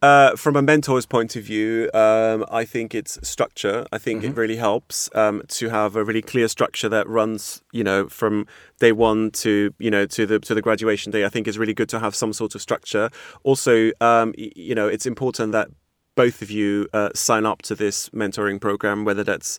[0.00, 3.84] Uh, from a mentor's point of view, um, I think it's structure.
[3.90, 4.30] I think mm-hmm.
[4.30, 8.46] it really helps um, to have a really clear structure that runs, you know, from
[8.78, 11.24] day one to you know to the to the graduation day.
[11.24, 13.10] I think it's really good to have some sort of structure.
[13.42, 15.68] Also, um, you know, it's important that
[16.14, 19.58] both of you uh, sign up to this mentoring program, whether that's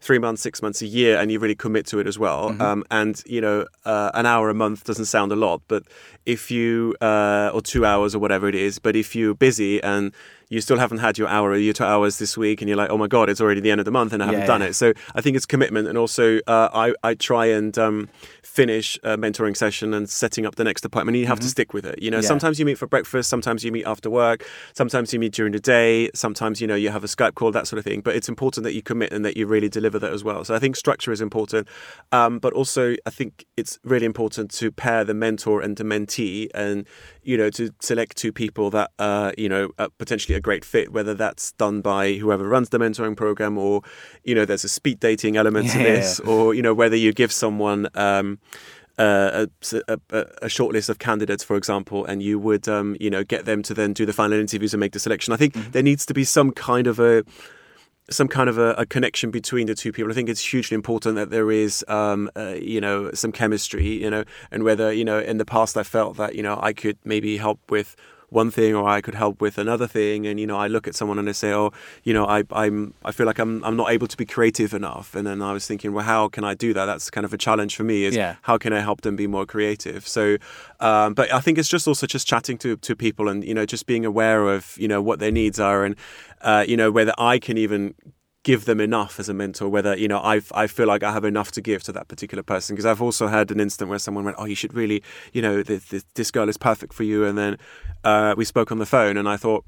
[0.00, 2.50] three months, six months, a year, and you really commit to it as well.
[2.50, 2.62] Mm-hmm.
[2.62, 5.84] Um, and you know, uh, an hour a month doesn't sound a lot, but
[6.26, 10.12] if you uh, or two hours or whatever it is, but if you're busy and
[10.50, 12.90] you still haven't had your hour or your two hours this week, and you're like,
[12.90, 14.60] oh my god, it's already the end of the month, and I haven't yeah, done
[14.60, 14.68] yeah.
[14.68, 14.74] it.
[14.74, 18.08] So I think it's commitment, and also uh, I I try and um,
[18.42, 21.18] finish a mentoring session and setting up the next appointment.
[21.18, 21.44] You have mm-hmm.
[21.44, 22.02] to stick with it.
[22.02, 22.22] You know, yeah.
[22.22, 25.60] sometimes you meet for breakfast, sometimes you meet after work, sometimes you meet during the
[25.60, 28.00] day, sometimes you know you have a Skype call, that sort of thing.
[28.00, 30.44] But it's important that you commit and that you really deliver that as well.
[30.44, 31.68] So I think structure is important,
[32.12, 36.48] um, but also I think it's really important to pair the mentor and the mentee,
[36.54, 36.86] and
[37.22, 40.92] you know to select two people that uh, you know are potentially a great fit,
[40.92, 43.82] whether that's done by whoever runs the mentoring program or
[44.24, 45.72] you know there's a speed dating element yeah.
[45.72, 47.88] to this, or you know whether you give someone.
[47.94, 48.38] Um,
[48.98, 53.08] uh, a, a, a, short list of candidates, for example, and you would, um, you
[53.08, 55.32] know, get them to then do the final interviews and make the selection.
[55.32, 55.70] I think mm-hmm.
[55.70, 57.22] there needs to be some kind of a
[58.10, 60.10] some kind of a, a, connection between the two people.
[60.10, 64.10] I think it's hugely important that there is, um, uh, you know, some chemistry, you
[64.10, 66.98] know, and whether, you know, in the past I felt that, you know, I could
[67.04, 67.96] maybe help with
[68.30, 70.94] one thing or I could help with another thing and you know I look at
[70.94, 71.72] someone and I say oh
[72.04, 75.14] you know I I'm I feel like I'm I'm not able to be creative enough.
[75.14, 76.86] And then I was thinking well how can I do that?
[76.86, 78.36] That's kind of a challenge for me is yeah.
[78.42, 80.06] how can I help them be more creative?
[80.06, 80.36] So
[80.80, 83.66] um, but I think it's just also just chatting to to people and you know
[83.66, 85.96] just being aware of you know what their needs are and
[86.42, 87.94] uh, you know whether I can even
[88.44, 91.24] give them enough as a mentor whether you know i i feel like i have
[91.24, 94.24] enough to give to that particular person because i've also had an instant where someone
[94.24, 97.36] went oh you should really you know this, this girl is perfect for you and
[97.36, 97.58] then
[98.04, 99.64] uh, we spoke on the phone and i thought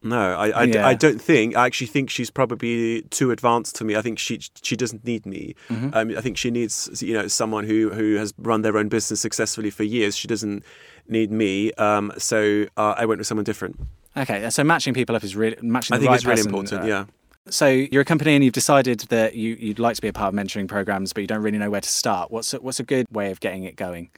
[0.00, 0.86] no, I, I, yeah.
[0.86, 1.56] I, don't think.
[1.56, 3.96] I actually think she's probably too advanced for me.
[3.96, 5.54] I think she she doesn't need me.
[5.68, 5.90] Mm-hmm.
[5.92, 9.20] Um, I think she needs you know someone who who has run their own business
[9.20, 10.16] successfully for years.
[10.16, 10.62] She doesn't
[11.08, 11.72] need me.
[11.72, 13.80] Um, so uh, I went with someone different.
[14.16, 15.96] Okay, so matching people up is really matching.
[15.96, 16.82] I think right it's really person, important.
[16.84, 17.04] Uh, yeah.
[17.50, 20.34] So you're a company and you've decided that you, would like to be a part
[20.34, 22.30] of mentoring programs, but you don't really know where to start.
[22.30, 24.10] What's a, what's a good way of getting it going?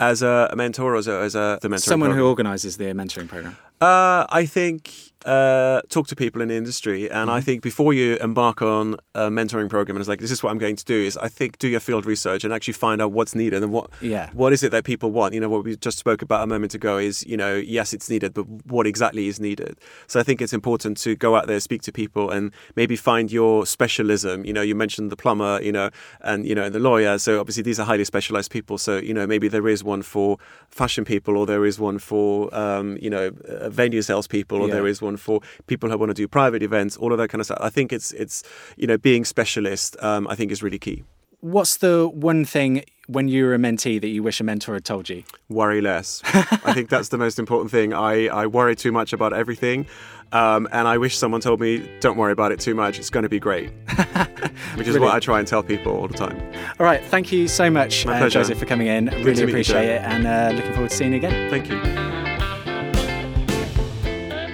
[0.00, 2.24] As a, mentor or as a, as a the mentoring Someone program?
[2.24, 3.56] who organises the mentoring program.
[3.80, 7.36] Uh, I think uh, talk to people in the industry, and mm-hmm.
[7.36, 10.50] I think before you embark on a mentoring program, and it's like this is what
[10.50, 10.94] I'm going to do.
[10.94, 13.90] Is I think do your field research and actually find out what's needed and what
[14.00, 14.30] yeah.
[14.32, 15.34] what is it that people want.
[15.34, 18.08] You know what we just spoke about a moment ago is you know yes it's
[18.08, 19.78] needed, but what exactly is needed.
[20.06, 23.30] So I think it's important to go out there, speak to people, and maybe find
[23.30, 24.44] your specialism.
[24.44, 27.18] You know you mentioned the plumber, you know, and you know the lawyer.
[27.18, 28.78] So obviously these are highly specialized people.
[28.78, 30.38] So you know maybe there is one for
[30.70, 33.32] fashion people, or there is one for um, you know
[33.70, 34.74] venue salespeople, or yeah.
[34.74, 37.40] there is one for people who want to do private events, all of that kind
[37.40, 37.58] of stuff.
[37.60, 38.42] I think it's it's
[38.76, 39.96] you know being specialist.
[40.02, 41.04] Um, I think is really key.
[41.40, 44.84] What's the one thing when you were a mentee that you wish a mentor had
[44.84, 45.22] told you?
[45.48, 46.20] Worry less.
[46.24, 47.94] I think that's the most important thing.
[47.94, 49.86] I, I worry too much about everything.
[50.32, 52.98] Um, and I wish someone told me, don't worry about it too much.
[52.98, 53.70] It's going to be great.
[54.74, 56.38] Which is what I try and tell people all the time.
[56.78, 57.02] All right.
[57.04, 59.06] Thank you so much, uh, Joseph, for coming in.
[59.06, 60.02] Good really appreciate it.
[60.02, 61.50] And uh, looking forward to seeing you again.
[61.50, 62.17] Thank you.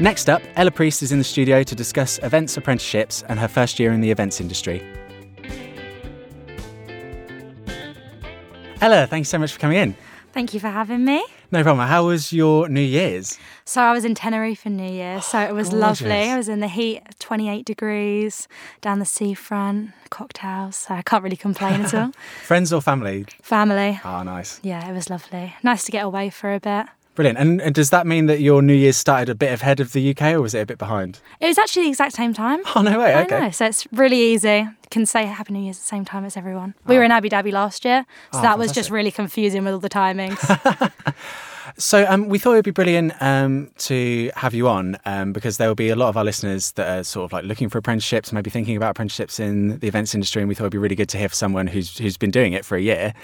[0.00, 3.78] Next up, Ella Priest is in the studio to discuss events apprenticeships and her first
[3.78, 4.82] year in the events industry.
[8.80, 9.96] Ella, thanks so much for coming in.
[10.32, 11.24] Thank you for having me.
[11.52, 11.86] No problem.
[11.86, 13.38] How was your New Year's?
[13.64, 16.10] So I was in Tenerife for New Year, so it was lovely.
[16.10, 18.48] I was in the heat, 28 degrees,
[18.80, 20.74] down the seafront, cocktails.
[20.74, 22.10] So I can't really complain at all.
[22.42, 23.26] Friends or family?
[23.42, 24.00] Family.
[24.02, 24.58] Ah, nice.
[24.64, 25.54] Yeah, it was lovely.
[25.62, 26.86] Nice to get away for a bit.
[27.14, 27.38] Brilliant.
[27.38, 30.10] And, and does that mean that your New Year's started a bit ahead of the
[30.10, 31.20] UK or was it a bit behind?
[31.40, 32.60] It was actually the exact same time.
[32.74, 33.14] Oh, no way.
[33.14, 33.40] I Okay.
[33.40, 34.68] know, so it's really easy.
[34.90, 36.74] Can say Happy New Year's at the same time as everyone.
[36.86, 37.06] We were ah.
[37.06, 39.88] in Abu Dhabi last year, so Oh, that was just really confusing with all the
[39.88, 40.38] timings.
[41.76, 45.56] So um, we thought it would be brilliant um, to have you on um, because
[45.56, 47.78] there will be a lot of our listeners that are sort of like looking for
[47.78, 50.96] apprenticeships, maybe thinking about apprenticeships in the events industry, and we thought it'd be really
[50.96, 53.14] good to hear from someone who's who's been doing it for a year.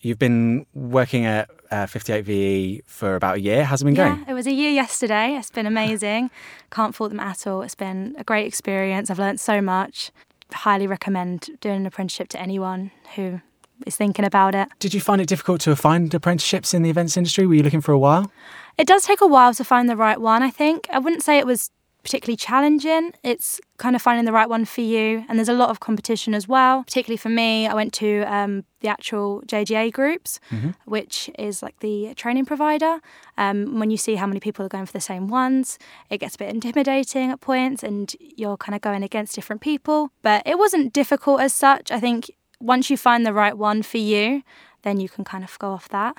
[0.00, 3.64] You've been working at uh, 58VE E for about a year.
[3.64, 4.24] How's it been yeah, going?
[4.28, 5.36] it was a year yesterday.
[5.36, 6.30] It's been amazing.
[6.70, 7.62] Can't fault them at all.
[7.62, 9.10] It's been a great experience.
[9.10, 10.10] I've learned so much.
[10.52, 13.40] Highly recommend doing an apprenticeship to anyone who
[13.86, 14.68] is thinking about it.
[14.78, 17.46] Did you find it difficult to find apprenticeships in the events industry?
[17.46, 18.30] Were you looking for a while?
[18.78, 20.86] It does take a while to find the right one, I think.
[20.90, 21.70] I wouldn't say it was
[22.06, 23.12] particularly challenging.
[23.24, 25.24] It's kind of finding the right one for you.
[25.28, 26.84] And there's a lot of competition as well.
[26.84, 30.38] Particularly for me, I went to um, the actual JGA groups,
[30.84, 33.00] which is like the training provider.
[33.36, 36.36] Um, when you see how many people are going for the same ones, it gets
[36.36, 40.10] a bit intimidating at points and you're kind of going against different people.
[40.22, 41.90] But it wasn't difficult as such.
[41.90, 42.30] I think
[42.60, 44.42] once you find the right one for you,
[44.82, 46.16] then you can kind of go off that.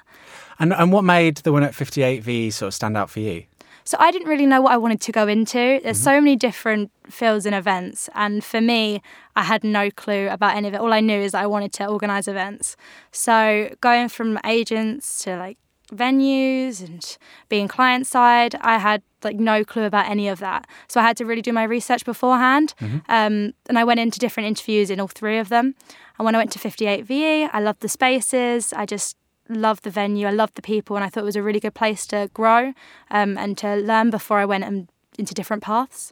[0.59, 3.43] And and what made the one at 58V sort of stand out for you?
[3.83, 5.79] So I didn't really know what I wanted to go into.
[5.81, 9.01] There's so many different fields and events, and for me,
[9.37, 10.81] I had no clue about any of it.
[10.81, 12.75] All I knew is that I wanted to organise events.
[13.13, 15.57] So going from agents to like
[15.93, 17.17] venues and
[17.47, 20.67] being client side, I had like no clue about any of that.
[20.89, 22.73] So I had to really do my research beforehand.
[23.07, 25.75] Um, and I went into different interviews in all three of them.
[26.17, 28.73] And when I went to 58VE, I loved the spaces.
[28.73, 29.17] I just
[29.49, 30.27] loved the venue.
[30.27, 32.73] I loved the people, and I thought it was a really good place to grow
[33.11, 34.87] um, and to learn before I went um,
[35.17, 36.11] into different paths.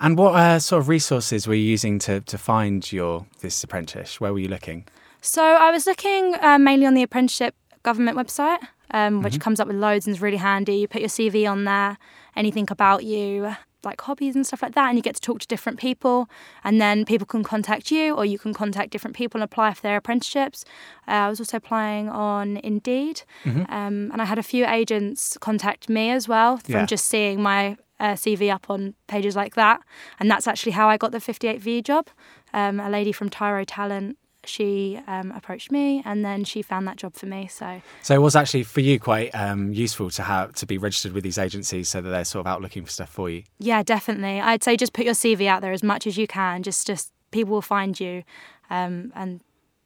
[0.00, 4.20] And what uh, sort of resources were you using to, to find your this apprentice?
[4.20, 4.86] Where were you looking?
[5.20, 8.60] So I was looking uh, mainly on the apprenticeship government website,
[8.92, 10.76] um, which comes up with loads and is really handy.
[10.76, 11.98] You put your CV on there,
[12.34, 13.54] anything about you,
[13.84, 16.28] like hobbies and stuff like that, and you get to talk to different people.
[16.64, 19.82] And then people can contact you, or you can contact different people and apply for
[19.82, 20.64] their apprenticeships.
[21.08, 25.88] Uh, I was also applying on Indeed, um, and I had a few agents contact
[25.88, 26.86] me as well from Yeah.
[26.86, 29.80] just seeing my uh, CV up on pages like that.
[30.18, 32.08] And that's actually how I got the 58V job.
[32.52, 36.96] Um, a lady from Tyro Talent, she um, approached me and then she found that
[36.96, 37.46] job for me.
[37.46, 41.12] So So it was actually for you quite um, useful to have to be registered
[41.12, 43.42] with these agencies so that they're sort of out looking for stuff for you.
[43.58, 44.40] yeah, definitely.
[44.40, 46.62] I'd say just put your CV out there as much as you can.
[46.62, 48.24] Just, just people will find you,
[48.70, 49.40] um, and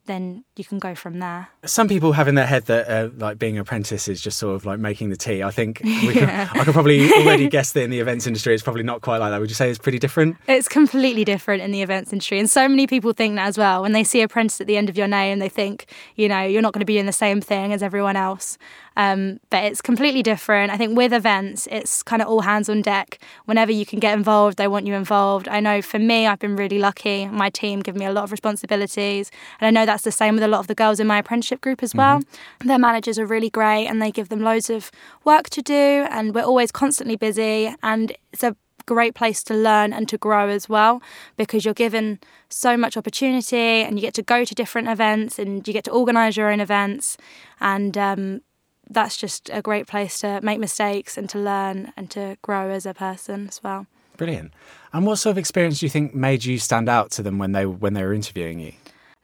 [0.05, 1.49] then you can go from there.
[1.65, 4.55] Some people have in their head that uh, like being an apprentice is just sort
[4.55, 5.43] of like making the tea.
[5.43, 8.63] I think we can, I could probably already guess that in the events industry it's
[8.63, 9.39] probably not quite like that.
[9.39, 10.37] Would you say it's pretty different?
[10.47, 13.81] It's completely different in the events industry, and so many people think that as well.
[13.81, 16.61] When they see apprentice at the end of your name, they think, you know, you're
[16.61, 18.57] not going to be doing the same thing as everyone else.
[18.95, 20.71] Um, but it's completely different.
[20.71, 23.19] I think with events, it's kind of all hands on deck.
[23.45, 25.47] Whenever you can get involved, they want you involved.
[25.47, 27.27] I know for me, I've been really lucky.
[27.27, 30.43] My team give me a lot of responsibilities, and I know that's the same with
[30.43, 32.21] a lot of the girls in my apprenticeship group as well.
[32.63, 34.91] Their managers are really great, and they give them loads of
[35.23, 39.93] work to do, and we're always constantly busy, and it's a great place to learn
[39.93, 41.01] and to grow as well
[41.37, 42.19] because you're given
[42.49, 45.91] so much opportunity and you get to go to different events and you get to
[45.91, 47.17] organise your own events
[47.59, 48.41] and um,
[48.89, 52.85] that's just a great place to make mistakes and to learn and to grow as
[52.85, 53.87] a person as well.
[54.17, 54.53] Brilliant.
[54.93, 57.51] And what sort of experience do you think made you stand out to them when
[57.51, 58.73] they when they were interviewing you?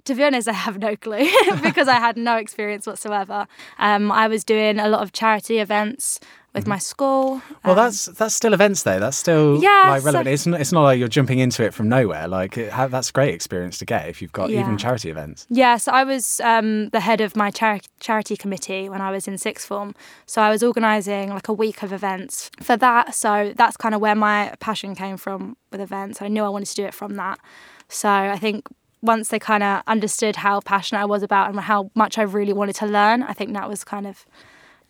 [0.06, 1.30] To be honest, I have no clue
[1.62, 3.48] because I had no experience whatsoever.
[3.78, 6.20] Um, I was doing a lot of charity events
[6.54, 7.42] with my school.
[7.64, 9.00] Well, um, that's that's still events though.
[9.00, 10.26] That's still Yeah, like relevant.
[10.28, 12.28] so- It's not, it's not like you're jumping into it from nowhere.
[12.28, 14.60] Like it, ha- that's great experience to get if you've got Yeah.
[14.62, 15.48] even charity events.
[15.50, 19.28] Yeah, so I was um, the head of my chari- charity committee when I was
[19.28, 19.96] in sixth form.
[20.26, 23.16] So I was organising like a week of events for that.
[23.16, 26.22] So that's kind of where my passion came from with events.
[26.22, 27.40] I knew I wanted to do it from that.
[27.88, 28.68] So I think
[29.02, 32.54] once they kind of understood how passionate I was about and how much I really
[32.54, 34.26] wanted to learn, I think that was kind of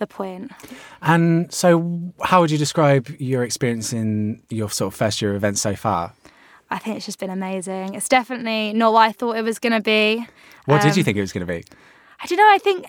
[0.02, 0.52] the point.
[1.02, 5.38] And so, how would you describe your experience in your sort of first year of
[5.38, 6.14] events so far?
[6.70, 7.95] I think it's just been amazing.
[7.95, 10.26] It's definitely not what I thought it was going to be.
[10.66, 11.64] What did you Um, think it was going to be?
[12.22, 12.49] I don't know.
[12.49, 12.86] I think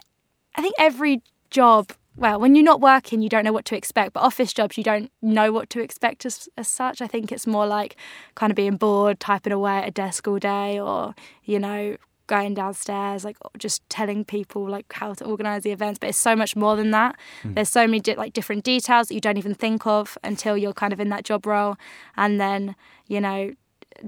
[0.57, 1.93] I think every job.
[2.15, 4.13] Well, when you're not working, you don't know what to expect.
[4.13, 7.01] But office jobs, you don't know what to expect as, as such.
[7.01, 7.97] I think it's more like
[8.35, 11.97] kind of being bored, typing away at a desk all day, or you know,
[12.33, 15.99] going downstairs, like just telling people like how to organize the events.
[15.99, 17.16] But it's so much more than that.
[17.43, 17.53] Hmm.
[17.55, 20.72] There's so many di- like different details that you don't even think of until you're
[20.72, 21.76] kind of in that job role,
[22.16, 22.74] and then
[23.07, 23.53] you know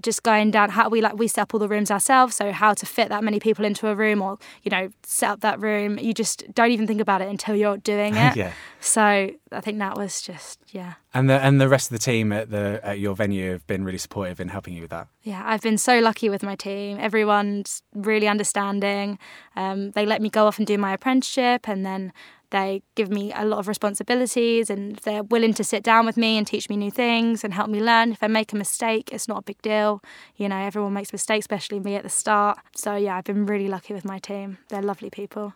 [0.01, 2.75] just going down how we like we set up all the rooms ourselves so how
[2.75, 5.99] to fit that many people into a room or you know set up that room.
[5.99, 8.37] You just don't even think about it until you're doing it.
[8.37, 8.53] Yeah.
[8.81, 10.95] so i think that was just yeah.
[11.13, 13.85] And the and the rest of the team at the at your venue have been
[13.85, 15.07] really supportive in helping you with that.
[15.23, 16.99] yeah i've been so lucky with my team.
[16.99, 19.19] Everyone's really understanding.
[19.57, 22.13] Um, they let me go off and do my apprenticeship and then
[22.55, 26.39] they give me a lot of responsibilities and they're willing to sit down with me
[26.39, 28.13] and teach me new things and help me learn.
[28.13, 30.01] If i make a mistake it's not a big deal.
[30.37, 32.59] You know everyone makes mistakes especially me at the start.
[32.77, 34.59] So yeah i've been really lucky with my team.
[34.69, 35.55] They're lovely people.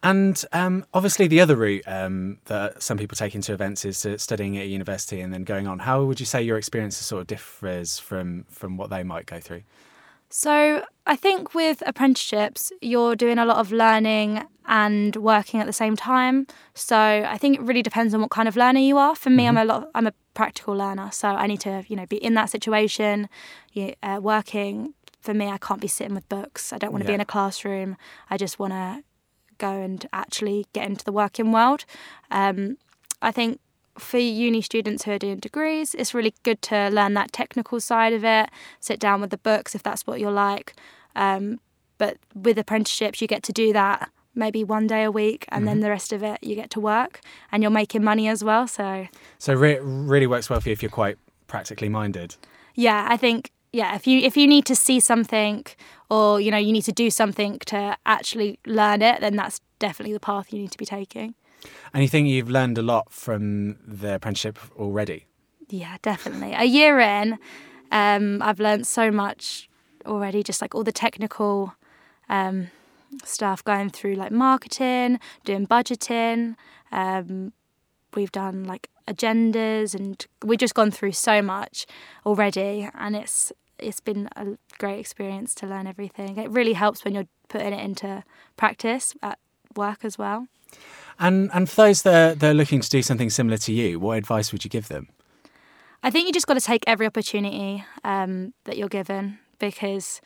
[0.00, 4.16] And um, obviously, the other route um, that some people take into events is to
[4.16, 5.80] studying at a university and then going on.
[5.80, 9.40] How would you say your experience sort of differs from from what they might go
[9.40, 9.62] through?
[10.30, 15.72] So I think with apprenticeships, you're doing a lot of learning and working at the
[15.72, 16.46] same time.
[16.74, 19.16] So I think it really depends on what kind of learner you are.
[19.16, 19.88] For me, I'm a lot.
[19.94, 23.28] I'm a practical learner, so I need to, you know, be in that situation,
[23.72, 24.94] you- uh, working.
[25.20, 26.72] For me, I can't be sitting with books.
[26.72, 27.12] I don't want to Yeah.
[27.12, 27.96] be in a classroom.
[28.30, 29.02] I just want to
[29.56, 31.84] go and actually get into the working world.
[32.30, 32.76] Um,
[33.20, 33.58] I think
[33.98, 38.12] for uni students who are doing degrees, it's really good to learn that technical side
[38.12, 38.48] of it,
[38.78, 40.74] sit down with the books if that's what you're like.
[41.16, 41.58] Um,
[41.96, 44.08] but with apprenticeships, you get to do that
[44.38, 47.20] maybe one day a week, and then the rest of it you get to work,
[47.52, 48.66] and you're making money as well.
[48.66, 49.06] So
[49.38, 52.36] So re- really works well for you if you're quite practically minded.
[52.74, 55.64] yeah, I think yeah, if you if you need to see something
[56.08, 60.14] or you know you need to do something to actually learn it, then that's definitely
[60.14, 61.34] the path you need to be taking.
[61.92, 65.26] And you think you've learned a lot from the apprenticeship already?
[65.68, 66.54] Yeah, definitely.
[66.54, 67.38] A year in,
[67.90, 69.68] um, I've learned so much
[70.06, 71.74] already, just like all the technical
[72.28, 72.68] um,
[73.24, 76.56] stuff going through like marketing, doing budgeting.
[76.92, 77.52] Um,
[78.14, 81.86] we've done like agendas and we've just gone through so much
[82.26, 84.44] already and it's it's been a
[84.78, 86.36] great experience to learn everything.
[86.36, 88.24] It really helps when you're putting it into
[88.56, 89.38] practice at
[89.76, 90.48] work as well.
[91.18, 94.52] And and for those that are looking to do something similar to you, what advice
[94.52, 95.08] would you give them?
[96.02, 100.20] I think you just got to take every opportunity um, that you're given because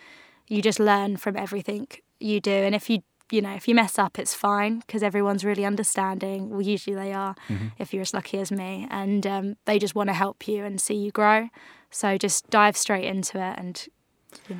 [0.49, 1.89] you just learn from everything
[2.23, 2.51] you do.
[2.51, 6.51] And if you, you know, if you mess up, it's fine because everyone's really understanding.
[6.51, 7.35] Well, usually they are,
[7.79, 10.81] if you're as lucky as me, and um, they just want to help you and
[10.81, 11.49] see you grow.
[11.91, 13.87] So just dive straight into it and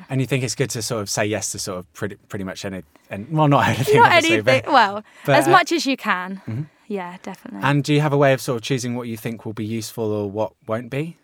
[0.09, 2.45] And you think it's good to sort of say yes to sort of pretty pretty
[2.45, 4.43] much any and well not anything not anything.
[4.43, 6.69] but- well, but, as uh, much as you can.
[6.87, 7.61] Yeah, definitely.
[7.67, 9.65] and do you have a way of sort of choosing what you think will be
[9.65, 11.17] useful or what won't be?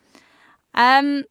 [0.74, 1.26] Um,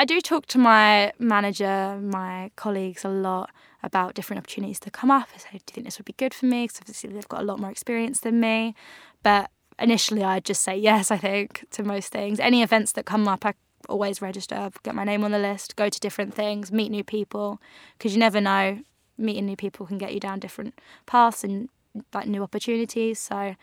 [0.00, 3.50] I do talk to my manager, my colleagues a lot
[3.82, 5.28] about different opportunities to come up.
[5.34, 6.64] I say, do you think this would be good for me?
[6.64, 8.74] Because obviously they've got a lot more experience than me.
[9.22, 12.40] But initially, I'd just say yes, I think, to most things.
[12.40, 13.52] Any events that come up, I
[13.90, 17.60] always register, get my name on the list, go to different things, meet new people.
[17.98, 18.78] Because you never know,
[19.18, 21.68] meeting new people can get you down different paths and
[22.14, 23.18] like new opportunities.
[23.18, 23.54] So,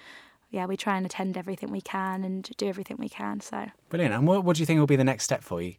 [0.52, 3.40] yeah, we try and attend everything we can and do everything we can.
[3.40, 4.14] So, Brilliant.
[4.14, 5.74] And what, what do you think will be the next step for you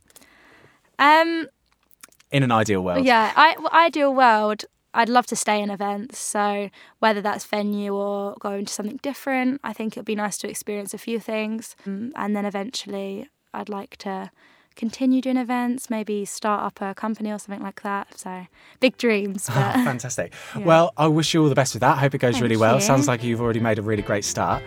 [0.98, 1.46] um,
[2.30, 3.04] in an ideal world?
[3.04, 4.64] Yeah, I well, ideal world.
[4.94, 6.18] I'd love to stay in events.
[6.18, 10.48] So whether that's venue or going to something different, I think it'd be nice to
[10.48, 14.30] experience a few things, Um, and then eventually I'd like to
[14.76, 15.90] continue doing events.
[15.90, 18.18] Maybe start up a company or something like that.
[18.18, 18.46] So
[18.80, 19.48] big dreams.
[19.54, 20.32] But Fantastic.
[20.56, 21.96] Well, I wish you all the best with that.
[21.96, 22.76] I hope it goes Thank really well.
[22.76, 22.80] you.
[22.80, 24.62] Sounds like you've already made a really great start.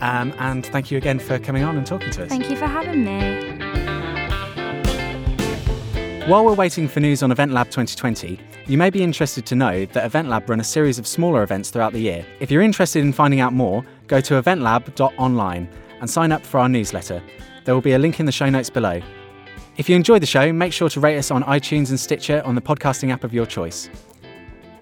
[0.00, 2.28] Um, and thank you again for coming on and talking to us.
[2.28, 3.73] thank you for having me.
[6.26, 9.84] While we're waiting for news on Event Lab 2020, you may be interested to know
[9.84, 12.24] that Event Lab run a series of smaller events throughout the year.
[12.40, 15.68] If you're interested in finding out more, go to eventlab.online
[16.00, 17.22] and sign up for our newsletter.
[17.66, 19.02] There will be a link in the show notes below.
[19.76, 22.54] If you enjoyed the show, make sure to rate us on iTunes and Stitcher on
[22.54, 23.90] the podcasting app of your choice.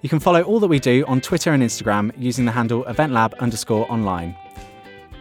[0.03, 3.36] You can follow all that we do on Twitter and Instagram using the handle eventlab
[3.40, 4.36] underscore online.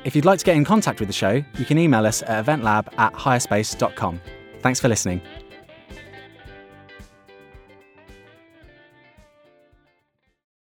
[0.03, 2.45] If you'd like to get in contact with the show, you can email us at
[2.45, 4.21] eventlab at hirespace.com.
[4.61, 5.19] Thanks for listening.